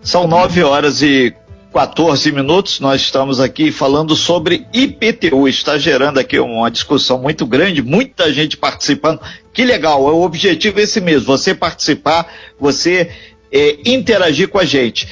São 0.00 0.26
nove 0.26 0.62
horas 0.64 1.02
e 1.02 1.34
14 1.72 2.32
minutos, 2.32 2.80
nós 2.80 3.02
estamos 3.02 3.40
aqui 3.40 3.70
falando 3.70 4.16
sobre 4.16 4.66
IPTU. 4.72 5.46
Está 5.48 5.76
gerando 5.76 6.18
aqui 6.18 6.38
uma 6.38 6.70
discussão 6.70 7.18
muito 7.18 7.46
grande, 7.46 7.82
muita 7.82 8.32
gente 8.32 8.56
participando. 8.56 9.20
Que 9.52 9.64
legal, 9.64 10.02
o 10.02 10.22
objetivo 10.22 10.80
é 10.80 10.84
esse 10.84 11.00
mesmo: 11.00 11.26
você 11.26 11.54
participar, 11.54 12.32
você 12.58 13.10
é, 13.52 13.78
interagir 13.84 14.48
com 14.48 14.58
a 14.58 14.64
gente. 14.64 15.08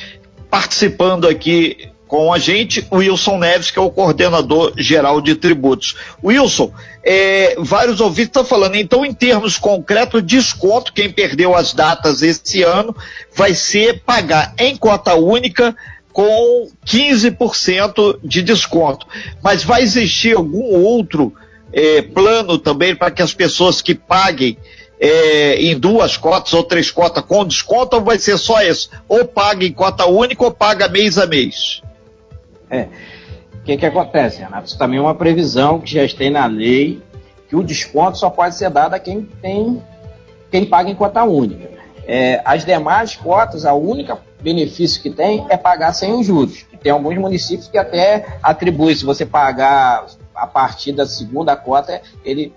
Participando 0.50 1.28
aqui 1.28 1.90
com 2.06 2.32
a 2.32 2.38
gente, 2.38 2.86
Wilson 2.92 3.38
Neves, 3.38 3.70
que 3.70 3.78
é 3.78 3.82
o 3.82 3.90
coordenador 3.90 4.72
geral 4.76 5.20
de 5.20 5.34
tributos. 5.34 5.96
Wilson, 6.22 6.72
é, 7.04 7.56
vários 7.58 8.00
ouvintes 8.00 8.28
estão 8.28 8.44
falando, 8.44 8.76
então, 8.76 9.04
em 9.04 9.12
termos 9.12 9.58
concretos, 9.58 10.24
desconto, 10.24 10.92
quem 10.92 11.10
perdeu 11.10 11.54
as 11.54 11.72
datas 11.72 12.22
esse 12.22 12.62
ano, 12.62 12.94
vai 13.34 13.54
ser 13.54 14.02
pagar 14.04 14.54
em 14.56 14.76
cota 14.76 15.14
única 15.14 15.76
com 16.16 16.66
15% 16.86 18.20
de 18.24 18.40
desconto. 18.40 19.06
Mas 19.42 19.62
vai 19.62 19.82
existir 19.82 20.34
algum 20.34 20.82
outro 20.82 21.34
é, 21.70 22.00
plano 22.00 22.56
também 22.56 22.96
para 22.96 23.10
que 23.10 23.20
as 23.20 23.34
pessoas 23.34 23.82
que 23.82 23.94
paguem 23.94 24.56
é, 24.98 25.60
em 25.60 25.78
duas 25.78 26.16
cotas 26.16 26.54
ou 26.54 26.64
três 26.64 26.90
cotas 26.90 27.22
com 27.22 27.44
desconto 27.44 27.96
ou 27.96 28.02
vai 28.02 28.18
ser 28.18 28.38
só 28.38 28.62
isso? 28.62 28.88
Ou 29.06 29.26
paga 29.26 29.66
em 29.66 29.72
cota 29.72 30.06
única 30.06 30.42
ou 30.42 30.50
paga 30.50 30.88
mês 30.88 31.18
a 31.18 31.26
mês? 31.26 31.82
É. 32.70 32.88
O 33.52 33.64
que, 33.66 33.76
que 33.76 33.84
acontece, 33.84 34.40
Renato? 34.40 34.68
Isso 34.68 34.78
também 34.78 34.98
é 34.98 35.02
uma 35.02 35.14
previsão 35.14 35.78
que 35.80 35.92
já 35.92 36.02
está 36.02 36.30
na 36.30 36.46
lei 36.46 36.98
que 37.46 37.54
o 37.54 37.62
desconto 37.62 38.16
só 38.16 38.30
pode 38.30 38.54
ser 38.54 38.70
dado 38.70 38.94
a 38.94 38.98
quem 38.98 39.20
tem 39.42 39.82
quem 40.50 40.64
paga 40.64 40.88
em 40.88 40.94
cota 40.94 41.24
única. 41.24 41.75
É, 42.06 42.40
as 42.44 42.64
demais 42.64 43.16
cotas, 43.16 43.66
a 43.66 43.74
única 43.74 44.18
benefício 44.40 45.02
que 45.02 45.10
tem 45.10 45.44
é 45.48 45.56
pagar 45.56 45.92
sem 45.92 46.12
os 46.12 46.26
juros. 46.26 46.64
Tem 46.80 46.92
alguns 46.92 47.18
municípios 47.18 47.68
que 47.68 47.76
até 47.76 48.38
atribuem, 48.42 48.94
se 48.94 49.04
você 49.04 49.26
pagar 49.26 50.06
a 50.34 50.46
partir 50.46 50.92
da 50.92 51.06
segunda 51.06 51.56
cota, 51.56 52.00
ele 52.24 52.52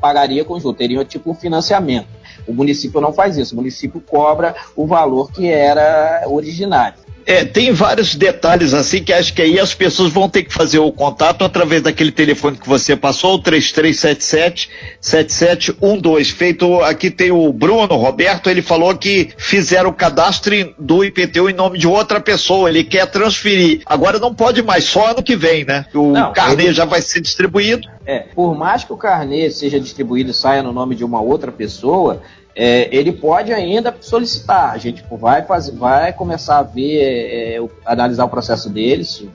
pagaria 0.00 0.44
com 0.44 0.58
juros, 0.58 0.76
teria 0.76 1.04
tipo 1.04 1.30
um 1.30 1.34
financiamento. 1.34 2.08
O 2.46 2.52
município 2.52 3.00
não 3.00 3.12
faz 3.12 3.38
isso, 3.38 3.54
o 3.54 3.56
município 3.56 4.00
cobra 4.00 4.54
o 4.74 4.86
valor 4.86 5.30
que 5.30 5.48
era 5.48 6.24
originário. 6.26 6.98
É, 7.26 7.44
tem 7.44 7.72
vários 7.72 8.14
detalhes 8.14 8.72
assim 8.74 9.02
que 9.02 9.12
acho 9.12 9.34
que 9.34 9.42
aí 9.42 9.58
as 9.58 9.74
pessoas 9.74 10.12
vão 10.12 10.28
ter 10.28 10.44
que 10.44 10.52
fazer 10.52 10.78
o 10.78 10.92
contato 10.92 11.44
através 11.44 11.82
daquele 11.82 12.12
telefone 12.12 12.56
que 12.56 12.68
você 12.68 12.94
passou, 12.96 13.34
o 13.36 13.42
3377-7712. 13.42 16.32
Feito 16.32 16.80
aqui 16.80 17.10
tem 17.10 17.30
o 17.30 17.52
Bruno 17.52 17.94
Roberto, 17.96 18.48
ele 18.50 18.62
falou 18.62 18.96
que 18.96 19.30
fizeram 19.36 19.90
o 19.90 19.92
cadastro 19.92 20.42
do 20.78 21.04
IPTU 21.04 21.48
em 21.48 21.54
nome 21.54 21.78
de 21.78 21.86
outra 21.86 22.20
pessoa, 22.20 22.68
ele 22.68 22.82
quer 22.84 23.06
transferir. 23.06 23.80
Agora 23.86 24.18
não 24.18 24.34
pode 24.34 24.60
mais, 24.62 24.84
só 24.84 25.12
ano 25.12 25.22
que 25.22 25.36
vem, 25.36 25.64
né? 25.64 25.86
O 25.94 26.12
não, 26.12 26.32
carnê 26.32 26.64
ele... 26.64 26.74
já 26.74 26.84
vai 26.84 27.00
ser 27.00 27.20
distribuído. 27.20 27.88
É, 28.04 28.18
por 28.18 28.56
mais 28.56 28.82
que 28.82 28.92
o 28.92 28.96
carnê 28.96 29.48
seja 29.50 29.78
distribuído 29.78 30.32
e 30.32 30.34
saia 30.34 30.60
no 30.62 30.72
nome 30.72 30.96
de 30.96 31.04
uma 31.04 31.20
outra 31.20 31.52
pessoa, 31.52 32.20
é, 32.54 32.88
ele 32.94 33.12
pode 33.12 33.52
ainda 33.52 33.94
solicitar. 34.00 34.70
A 34.70 34.78
gente 34.78 35.04
vai, 35.10 35.42
fazer, 35.42 35.72
vai 35.72 36.12
começar 36.12 36.58
a 36.58 36.62
ver, 36.62 37.00
é, 37.00 37.56
é 37.56 37.68
analisar 37.84 38.24
o 38.24 38.28
processo 38.28 38.68
dele, 38.68 39.04
se, 39.04 39.30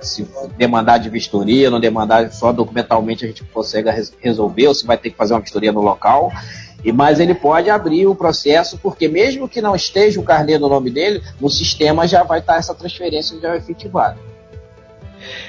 se, 0.00 0.28
demandar 0.56 0.98
de 0.98 1.08
vistoria, 1.08 1.70
não 1.70 1.80
demandar 1.80 2.30
só 2.32 2.52
documentalmente 2.52 3.24
a 3.24 3.28
gente 3.28 3.44
consegue 3.44 3.88
resolver, 4.20 4.68
ou 4.68 4.74
se 4.74 4.86
vai 4.86 4.98
ter 4.98 5.10
que 5.10 5.16
fazer 5.16 5.34
uma 5.34 5.40
vistoria 5.40 5.72
no 5.72 5.80
local. 5.80 6.32
E, 6.84 6.92
mas 6.92 7.20
ele 7.20 7.34
pode 7.34 7.70
abrir 7.70 8.06
o 8.06 8.14
processo, 8.14 8.78
porque 8.78 9.08
mesmo 9.08 9.48
que 9.48 9.60
não 9.60 9.74
esteja 9.74 10.20
o 10.20 10.24
carnê 10.24 10.58
no 10.58 10.68
nome 10.68 10.90
dele, 10.90 11.22
no 11.40 11.48
sistema 11.48 12.06
já 12.06 12.22
vai 12.22 12.40
estar 12.40 12.56
essa 12.56 12.74
transferência 12.74 13.38
já 13.40 13.56
efetivada. 13.56 14.18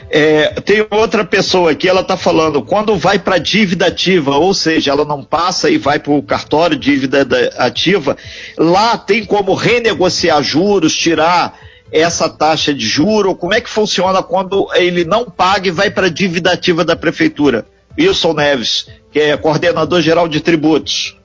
É, 0.09 0.61
tem 0.61 0.85
outra 0.89 1.25
pessoa 1.25 1.71
aqui, 1.71 1.87
ela 1.87 2.01
está 2.01 2.15
falando, 2.15 2.61
quando 2.61 2.95
vai 2.95 3.19
para 3.19 3.37
dívida 3.37 3.87
ativa, 3.87 4.37
ou 4.37 4.53
seja, 4.53 4.91
ela 4.91 5.03
não 5.03 5.23
passa 5.23 5.69
e 5.69 5.77
vai 5.77 5.99
para 5.99 6.13
o 6.13 6.23
cartório 6.23 6.77
dívida 6.77 7.27
ativa, 7.57 8.15
lá 8.57 8.97
tem 8.97 9.25
como 9.25 9.53
renegociar 9.53 10.41
juros, 10.41 10.95
tirar 10.95 11.59
essa 11.91 12.29
taxa 12.29 12.73
de 12.73 12.85
juro? 12.85 13.35
Como 13.35 13.53
é 13.53 13.61
que 13.61 13.69
funciona 13.69 14.21
quando 14.21 14.67
ele 14.73 15.05
não 15.05 15.25
paga 15.25 15.67
e 15.67 15.71
vai 15.71 15.89
para 15.89 16.09
dívida 16.09 16.51
ativa 16.51 16.83
da 16.83 16.95
prefeitura? 16.95 17.65
Wilson 17.97 18.33
Neves, 18.33 18.87
que 19.11 19.19
é 19.19 19.37
coordenador 19.37 20.01
geral 20.01 20.27
de 20.27 20.39
tributos. 20.39 21.17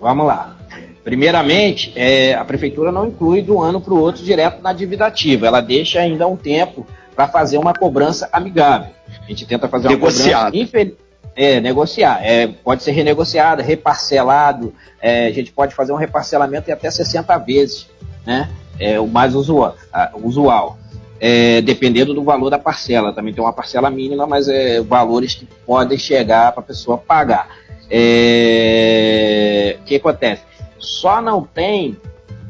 Vamos 0.00 0.26
lá. 0.26 0.56
Primeiramente, 1.02 1.92
é, 1.96 2.34
a 2.34 2.44
prefeitura 2.44 2.92
não 2.92 3.08
inclui 3.08 3.42
de 3.42 3.50
um 3.50 3.60
ano 3.60 3.80
para 3.80 3.92
o 3.92 3.98
outro 3.98 4.22
direto 4.22 4.62
na 4.62 4.72
dívida 4.72 5.06
ativa. 5.06 5.48
Ela 5.48 5.60
deixa 5.60 6.00
ainda 6.00 6.28
um 6.28 6.36
tempo 6.36 6.86
para 7.14 7.28
fazer 7.28 7.58
uma 7.58 7.72
cobrança 7.72 8.28
amigável. 8.32 8.90
A 9.22 9.28
gente 9.28 9.46
tenta 9.46 9.68
fazer 9.68 9.88
uma 9.88 9.94
Negociado. 9.94 10.44
cobrança 10.52 10.56
infel... 10.56 10.92
é, 11.36 11.60
negociar. 11.60 12.20
É, 12.22 12.46
pode 12.46 12.82
ser 12.82 12.92
renegociada, 12.92 13.62
reparcelado. 13.62 14.74
É, 15.00 15.26
a 15.26 15.30
gente 15.32 15.52
pode 15.52 15.74
fazer 15.74 15.92
um 15.92 15.96
reparcelamento 15.96 16.70
em 16.70 16.72
até 16.72 16.90
60 16.90 17.36
vezes, 17.38 17.86
né? 18.26 18.48
É 18.78 18.98
o 18.98 19.06
mais 19.06 19.34
usual. 19.34 19.76
usual. 20.14 20.78
É, 21.20 21.60
dependendo 21.60 22.12
do 22.12 22.24
valor 22.24 22.50
da 22.50 22.58
parcela. 22.58 23.12
Também 23.12 23.32
tem 23.32 23.44
uma 23.44 23.52
parcela 23.52 23.88
mínima, 23.90 24.26
mas 24.26 24.48
é 24.48 24.80
valores 24.80 25.34
que 25.34 25.46
podem 25.64 25.96
chegar 25.96 26.50
para 26.52 26.60
a 26.62 26.66
pessoa 26.66 26.98
pagar. 26.98 27.48
É, 27.88 29.76
o 29.80 29.84
que 29.84 29.96
acontece? 29.96 30.42
Só 30.78 31.22
não 31.22 31.44
tem 31.44 31.96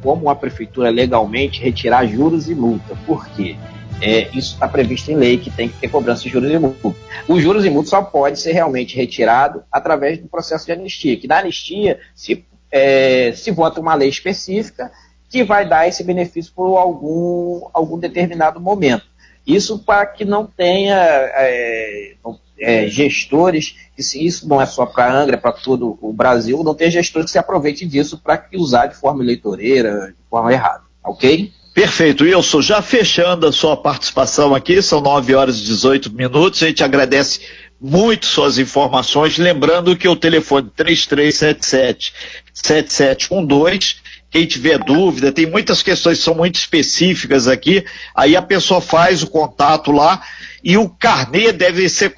como 0.03 0.31
a 0.31 0.35
prefeitura 0.35 0.89
legalmente 0.91 1.61
retirar 1.61 2.07
juros 2.07 2.49
e 2.49 2.55
multa. 2.55 2.97
Por 3.07 3.27
quê? 3.29 3.57
É, 4.01 4.29
isso 4.37 4.55
está 4.55 4.67
previsto 4.67 5.11
em 5.11 5.17
lei 5.17 5.39
que 5.39 5.51
tem 5.51 5.69
que 5.69 5.77
ter 5.77 5.89
cobrança 5.89 6.23
de 6.23 6.29
juros 6.29 6.51
e 6.51 6.59
multa. 6.59 6.99
Os 7.29 7.43
juros 7.43 7.65
e 7.65 7.71
multa 7.71 7.91
só 7.91 8.03
pode 8.03 8.41
ser 8.41 8.53
realmente 8.53 8.97
retirado 8.97 9.63
através 9.71 10.19
do 10.19 10.29
processo 10.29 10.67
de 10.67 10.73
anistia, 10.73 11.17
que 11.17 11.29
na 11.29 11.39
anistia 11.39 12.01
se, 12.15 12.45
é, 12.71 13.33
se 13.33 13.51
vota 13.51 13.81
uma 13.81 13.95
lei 13.95 14.09
específica 14.09 14.91
que 15.29 15.45
vai 15.45 15.67
dar 15.67 15.89
esse 15.89 16.05
benefício 16.05 16.53
por 16.55 16.77
algum, 16.77 17.69
algum 17.73 17.99
determinado 17.99 18.61
momento. 18.61 19.07
Isso 19.47 19.79
para 19.79 20.05
que 20.07 20.25
não 20.25 20.47
tenha 20.47 20.95
é, 20.95 22.15
é, 22.59 22.87
gestores, 22.89 23.77
que 23.97 24.03
se 24.03 24.25
isso 24.25 24.49
não 24.49 24.61
é 24.61 24.67
só 24.67 24.87
para 24.87 25.13
Angra, 25.13 25.37
é 25.37 25.39
para 25.39 25.53
todo 25.53 25.99
o 26.01 26.13
Brasil, 26.13 26.63
não 26.63 26.75
tem 26.75 26.91
gestores 26.91 27.27
que 27.27 27.33
se 27.33 27.39
aproveitem 27.39 27.89
disso 27.89 28.19
para 28.19 28.47
usar 28.55 28.87
de 28.87 28.97
forma 28.97 29.23
eleitoreira, 29.23 30.09
de 30.09 30.29
forma 30.31 30.53
errada, 30.53 30.83
ok? 31.03 31.53
Perfeito, 31.75 32.25
Wilson. 32.25 32.61
Já 32.61 32.83
fechando 32.83 33.47
a 33.47 33.53
sua 33.53 33.77
participação 33.77 34.55
aqui, 34.55 34.83
são 34.83 35.01
9 35.01 35.35
horas 35.35 35.59
e 35.59 35.65
18 35.65 36.13
minutos. 36.13 36.63
A 36.63 36.67
gente 36.67 36.85
agradece 36.85 37.41
muito 37.81 38.27
suas 38.27 38.59
informações. 38.59 39.39
Lembrando 39.39 39.97
que 39.97 40.07
o 40.07 40.15
telefone 40.15 40.71
3377 40.77 42.13
7712 42.53 44.03
quem 44.33 44.47
tiver 44.47 44.79
dúvida, 44.79 45.31
tem 45.31 45.45
muitas 45.45 45.83
questões 45.83 46.17
que 46.17 46.25
são 46.25 46.35
muito 46.35 46.55
específicas 46.55 47.47
aqui, 47.47 47.85
aí 48.17 48.35
a 48.35 48.41
pessoa 48.41 48.81
faz 48.81 49.23
o 49.23 49.27
contato 49.27 49.93
lá 49.93 50.23
e 50.65 50.79
o 50.79 50.89
carnê 50.89 51.53
deve, 51.53 51.87
ser, 51.91 52.15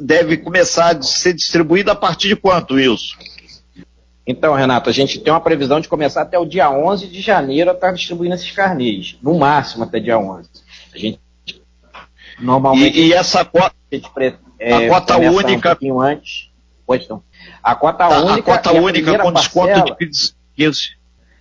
deve 0.00 0.38
começar 0.38 0.96
a 0.96 1.02
ser 1.02 1.34
distribuído 1.34 1.90
a 1.90 1.94
partir 1.94 2.28
de 2.28 2.36
quanto, 2.36 2.74
Wilson? 2.74 3.16
Então, 4.30 4.52
Renato, 4.52 4.90
a 4.90 4.92
gente 4.92 5.18
tem 5.18 5.32
uma 5.32 5.40
previsão 5.40 5.80
de 5.80 5.88
começar 5.88 6.20
até 6.20 6.38
o 6.38 6.44
dia 6.44 6.70
11 6.70 7.08
de 7.08 7.22
janeiro 7.22 7.70
a 7.70 7.72
estar 7.72 7.92
distribuindo 7.92 8.34
esses 8.34 8.50
carnês, 8.50 9.16
no 9.22 9.38
máximo 9.38 9.84
até 9.84 9.98
dia 9.98 10.18
11. 10.18 10.50
A 10.94 10.98
gente 10.98 11.18
normalmente 12.38 12.98
e, 12.98 13.06
e 13.06 13.12
essa 13.14 13.42
cota, 13.42 13.74
a, 13.90 13.94
gente, 13.94 14.10
é, 14.60 14.74
a 14.74 14.88
cota 14.90 15.16
única 15.16 15.78
um 15.80 15.98
antes. 15.98 16.50
Pois 16.86 17.08
não. 17.08 17.22
A 17.62 17.74
cota 17.74 18.04
a, 18.04 18.20
única, 18.20 18.52
a 18.52 18.58
cota 18.58 18.72
única 18.72 19.18
com 19.18 19.32
parcela, 19.32 19.82
desconto 19.82 19.96
de 19.96 20.34
15 20.56 20.98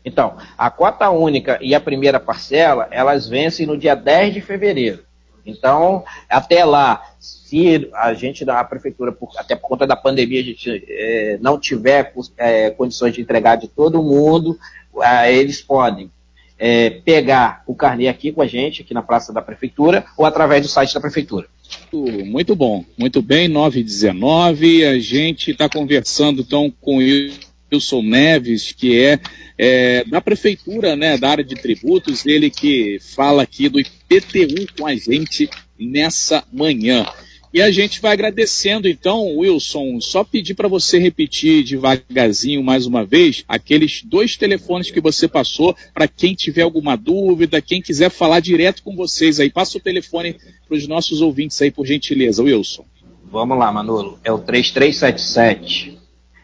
então, 0.08 0.38
a 0.58 0.70
cota 0.70 1.10
única 1.10 1.60
e 1.62 1.76
a 1.76 1.82
primeira 1.82 2.18
parcela, 2.18 2.88
elas 2.92 3.28
vencem 3.28 3.66
no 3.66 3.78
dia 3.78 3.94
10 3.94 4.36
de 4.36 4.40
fevereiro. 4.40 5.04
Então, 5.48 6.04
até 6.30 6.66
lá, 6.66 7.02
se 7.20 7.90
a 7.94 8.14
gente, 8.14 8.48
a 8.50 8.64
prefeitura, 8.64 9.12
por, 9.12 9.32
até 9.38 9.56
por 9.56 9.70
conta 9.70 9.88
da 9.88 9.96
pandemia, 9.96 10.42
a 10.42 10.44
gente 10.44 10.84
é, 10.90 11.38
não 11.42 11.58
tiver 11.58 12.14
é, 12.38 12.70
condições 12.72 13.14
de 13.14 13.22
entregar 13.22 13.56
de 13.56 13.68
todo 13.68 14.04
mundo, 14.04 14.60
é, 15.02 15.34
eles 15.34 15.62
podem 15.62 16.12
é, 16.60 16.90
pegar 16.90 17.64
o 17.66 17.74
carnê 17.74 18.08
aqui 18.08 18.32
com 18.32 18.42
a 18.42 18.48
gente, 18.48 18.82
aqui 18.82 18.94
na 18.94 19.02
Praça 19.02 19.32
da 19.32 19.42
Prefeitura, 19.42 20.06
ou 20.18 20.26
através 20.26 20.62
do 20.62 20.68
site 20.68 20.94
da 20.94 21.00
Prefeitura. 21.00 21.48
Muito 21.92 22.56
bom, 22.56 22.84
muito 22.98 23.22
bem, 23.22 23.48
919, 23.48 24.86
a 24.86 25.00
gente 25.00 25.52
está 25.52 25.70
conversando 25.70 26.42
então 26.42 26.74
com 26.82 26.98
Wilson 26.98 28.02
Neves, 28.02 28.72
que 28.72 29.00
é 29.00 29.20
é, 29.58 30.04
da 30.06 30.22
prefeitura, 30.22 30.96
né, 30.96 31.18
da 31.18 31.30
área 31.30 31.44
de 31.44 31.56
tributos, 31.56 32.26
ele 32.26 32.50
que 32.50 33.00
fala 33.16 33.44
aqui 33.44 33.68
do 33.68 33.80
IPTU 33.80 34.68
com 34.78 34.86
a 34.86 34.96
gente 34.96 35.50
nessa 35.80 36.44
manhã. 36.52 37.06
E 37.54 37.62
a 37.62 37.72
gente 37.72 38.02
vai 38.02 38.12
agradecendo 38.12 38.88
então, 38.88 39.38
Wilson, 39.38 40.00
só 40.02 40.24
pedir 40.24 40.54
para 40.54 40.68
você 40.68 41.00
repetir 41.00 41.64
devagarzinho 41.64 42.62
mais 42.62 42.86
uma 42.86 43.06
vez 43.06 43.44
aqueles 43.48 44.04
dois 44.04 44.36
telefones 44.36 44.92
que 44.92 45.00
você 45.00 45.28
passou 45.28 45.76
para 45.94 46.08
quem 46.08 46.36
tiver 46.36 46.62
alguma 46.62 46.96
dúvida, 46.96 47.62
quem 47.62 47.82
quiser 47.82 48.12
falar 48.12 48.42
direto 48.42 48.84
com 48.84 48.96
vocês 48.96 49.40
aí. 49.40 49.50
Passa 49.50 49.78
o 49.78 49.82
telefone 49.82 50.36
para 50.68 50.78
os 50.78 50.88
nossos 50.88 51.22
ouvintes 51.22 51.60
aí, 51.62 51.72
por 51.72 51.88
gentileza, 51.88 52.44
Wilson. 52.44 52.86
Vamos 53.24 53.58
lá, 53.58 53.72
Manolo. 53.72 54.20
É 54.24 54.32
o 54.32 54.38
3377 54.40 55.98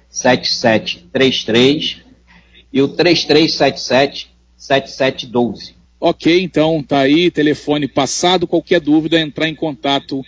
7733 0.10 2.04
e 2.74 2.82
o 2.82 2.88
3377 2.88 4.34
7712. 4.58 5.76
Ok, 6.00 6.42
então 6.42 6.84
tá 6.84 7.00
aí, 7.00 7.30
telefone 7.32 7.88
passado. 7.88 8.48
Qualquer 8.48 8.82
dúvida, 8.82 9.20
entrar 9.20 9.48
em 9.48 9.56
contato 9.56 10.22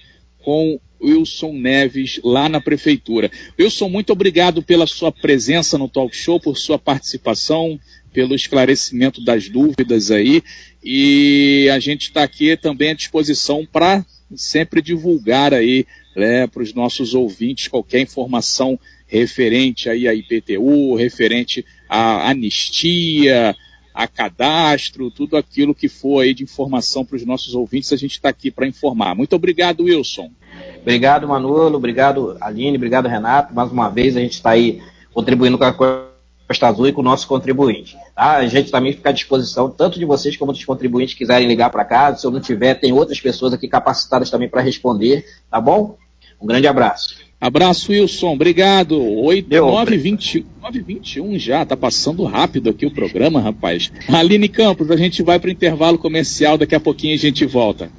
com 0.43 0.79
Wilson 1.01 1.53
Neves 1.53 2.19
lá 2.23 2.47
na 2.47 2.62
prefeitura. 2.62 3.29
Wilson, 3.60 3.89
muito 3.89 4.13
obrigado 4.13 4.62
pela 4.62 4.88
sua 4.88 5.12
presença 5.12 5.77
no 5.77 5.89
talk 5.89 6.15
show, 6.15 6.39
por 6.39 6.58
sua 6.58 6.79
participação, 6.79 7.79
pelo 8.13 8.36
esclarecimento 8.36 9.23
das 9.23 9.49
dúvidas 9.49 10.12
aí. 10.12 10.41
E 10.84 11.67
a 11.73 11.79
gente 11.79 12.03
está 12.03 12.23
aqui 12.23 12.55
também 12.55 12.91
à 12.91 12.93
disposição 12.93 13.67
para 13.69 14.05
sempre 14.36 14.81
divulgar 14.81 15.53
aí 15.53 15.86
né, 16.15 16.47
para 16.47 16.63
os 16.63 16.73
nossos 16.73 17.13
ouvintes 17.13 17.67
qualquer 17.67 18.01
informação 18.01 18.79
referente 19.15 19.89
aí 19.89 20.08
a 20.08 20.13
IPTU, 20.13 20.95
referente 20.95 21.65
a 21.89 22.30
anistia, 22.30 23.56
a 23.93 24.08
cadastro, 24.08 25.10
tudo 25.10 25.38
aquilo 25.38 25.73
que 25.73 25.88
for 25.88 26.21
aí 26.21 26.34
de 26.34 26.43
informação 26.43 27.06
para 27.06 27.15
os 27.15 27.25
nossos 27.25 27.56
ouvintes, 27.56 27.93
a 27.93 27.97
gente 27.97 28.12
está 28.12 28.30
aqui 28.30 28.51
para 28.51 28.67
informar. 28.67 29.15
Muito 29.15 29.36
obrigado, 29.36 29.84
Wilson. 29.84 30.30
Obrigado, 30.82 31.28
Manolo, 31.28 31.78
obrigado, 31.78 32.38
Aline, 32.41 32.75
obrigado, 32.75 33.08
Renato. 33.08 33.54
Mais 33.54 33.71
uma 33.71 33.89
vez 33.89 34.17
a 34.17 34.19
gente 34.19 34.34
está 34.34 34.51
aí 34.51 34.82
contribuindo 35.13 35.58
com 35.58 35.63
a 35.63 35.71
Costa 35.71 36.67
Azul 36.67 36.88
e 36.88 36.91
com 36.91 37.01
o 37.01 37.04
nosso 37.04 37.25
contribuinte. 37.28 37.97
Tá? 38.13 38.36
A 38.36 38.47
gente 38.47 38.69
também 38.69 38.91
fica 38.91 39.10
à 39.10 39.13
disposição, 39.13 39.69
tanto 39.69 39.97
de 39.97 40.06
vocês 40.06 40.36
como 40.36 40.51
dos 40.51 40.63
contribuintes 40.65 41.13
que 41.13 41.19
quiserem 41.19 41.47
ligar 41.47 41.69
para 41.69 41.86
cá. 41.86 42.15
Se 42.15 42.28
eu 42.28 42.32
não 42.32 42.41
tiver, 42.41 42.75
tem 42.75 42.91
outras 42.91 43.19
pessoas 43.19 43.54
aqui 43.54 43.67
capacitadas 43.67 44.30
também 44.30 44.49
para 44.49 44.62
responder, 44.62 45.25
tá 45.49 45.60
bom? 45.60 45.97
Um 46.39 46.45
grande 46.45 46.67
abraço. 46.67 47.24
Abraço, 47.39 47.91
Wilson. 47.91 48.34
Obrigado. 48.34 49.02
8, 49.02 49.50
9, 49.50 49.98
20, 49.98 50.45
9 50.62 50.80
21 50.82 51.38
já. 51.38 51.65
Tá 51.65 51.78
passando 51.78 52.24
rápido 52.24 52.69
aqui 52.69 52.86
o 52.86 52.91
programa, 52.91 53.39
rapaz. 53.41 53.91
Aline 54.08 54.48
Campos, 54.48 54.89
a 54.89 54.98
gente 54.98 55.21
vai 55.21 55.39
para 55.39 55.50
o 55.50 55.52
intervalo 55.52 55.98
comercial. 55.98 56.58
Daqui 56.58 56.76
a 56.76 56.80
pouquinho 56.80 57.13
a 57.13 57.19
gente 57.19 57.45
volta. 57.45 57.89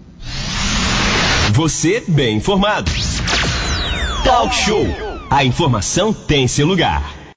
Você 1.52 2.02
bem 2.08 2.36
informado. 2.36 2.90
Talk 4.24 4.54
Show. 4.54 4.86
A 5.30 5.44
informação 5.44 6.12
tem 6.12 6.46
seu 6.46 6.66
lugar. 6.66 7.15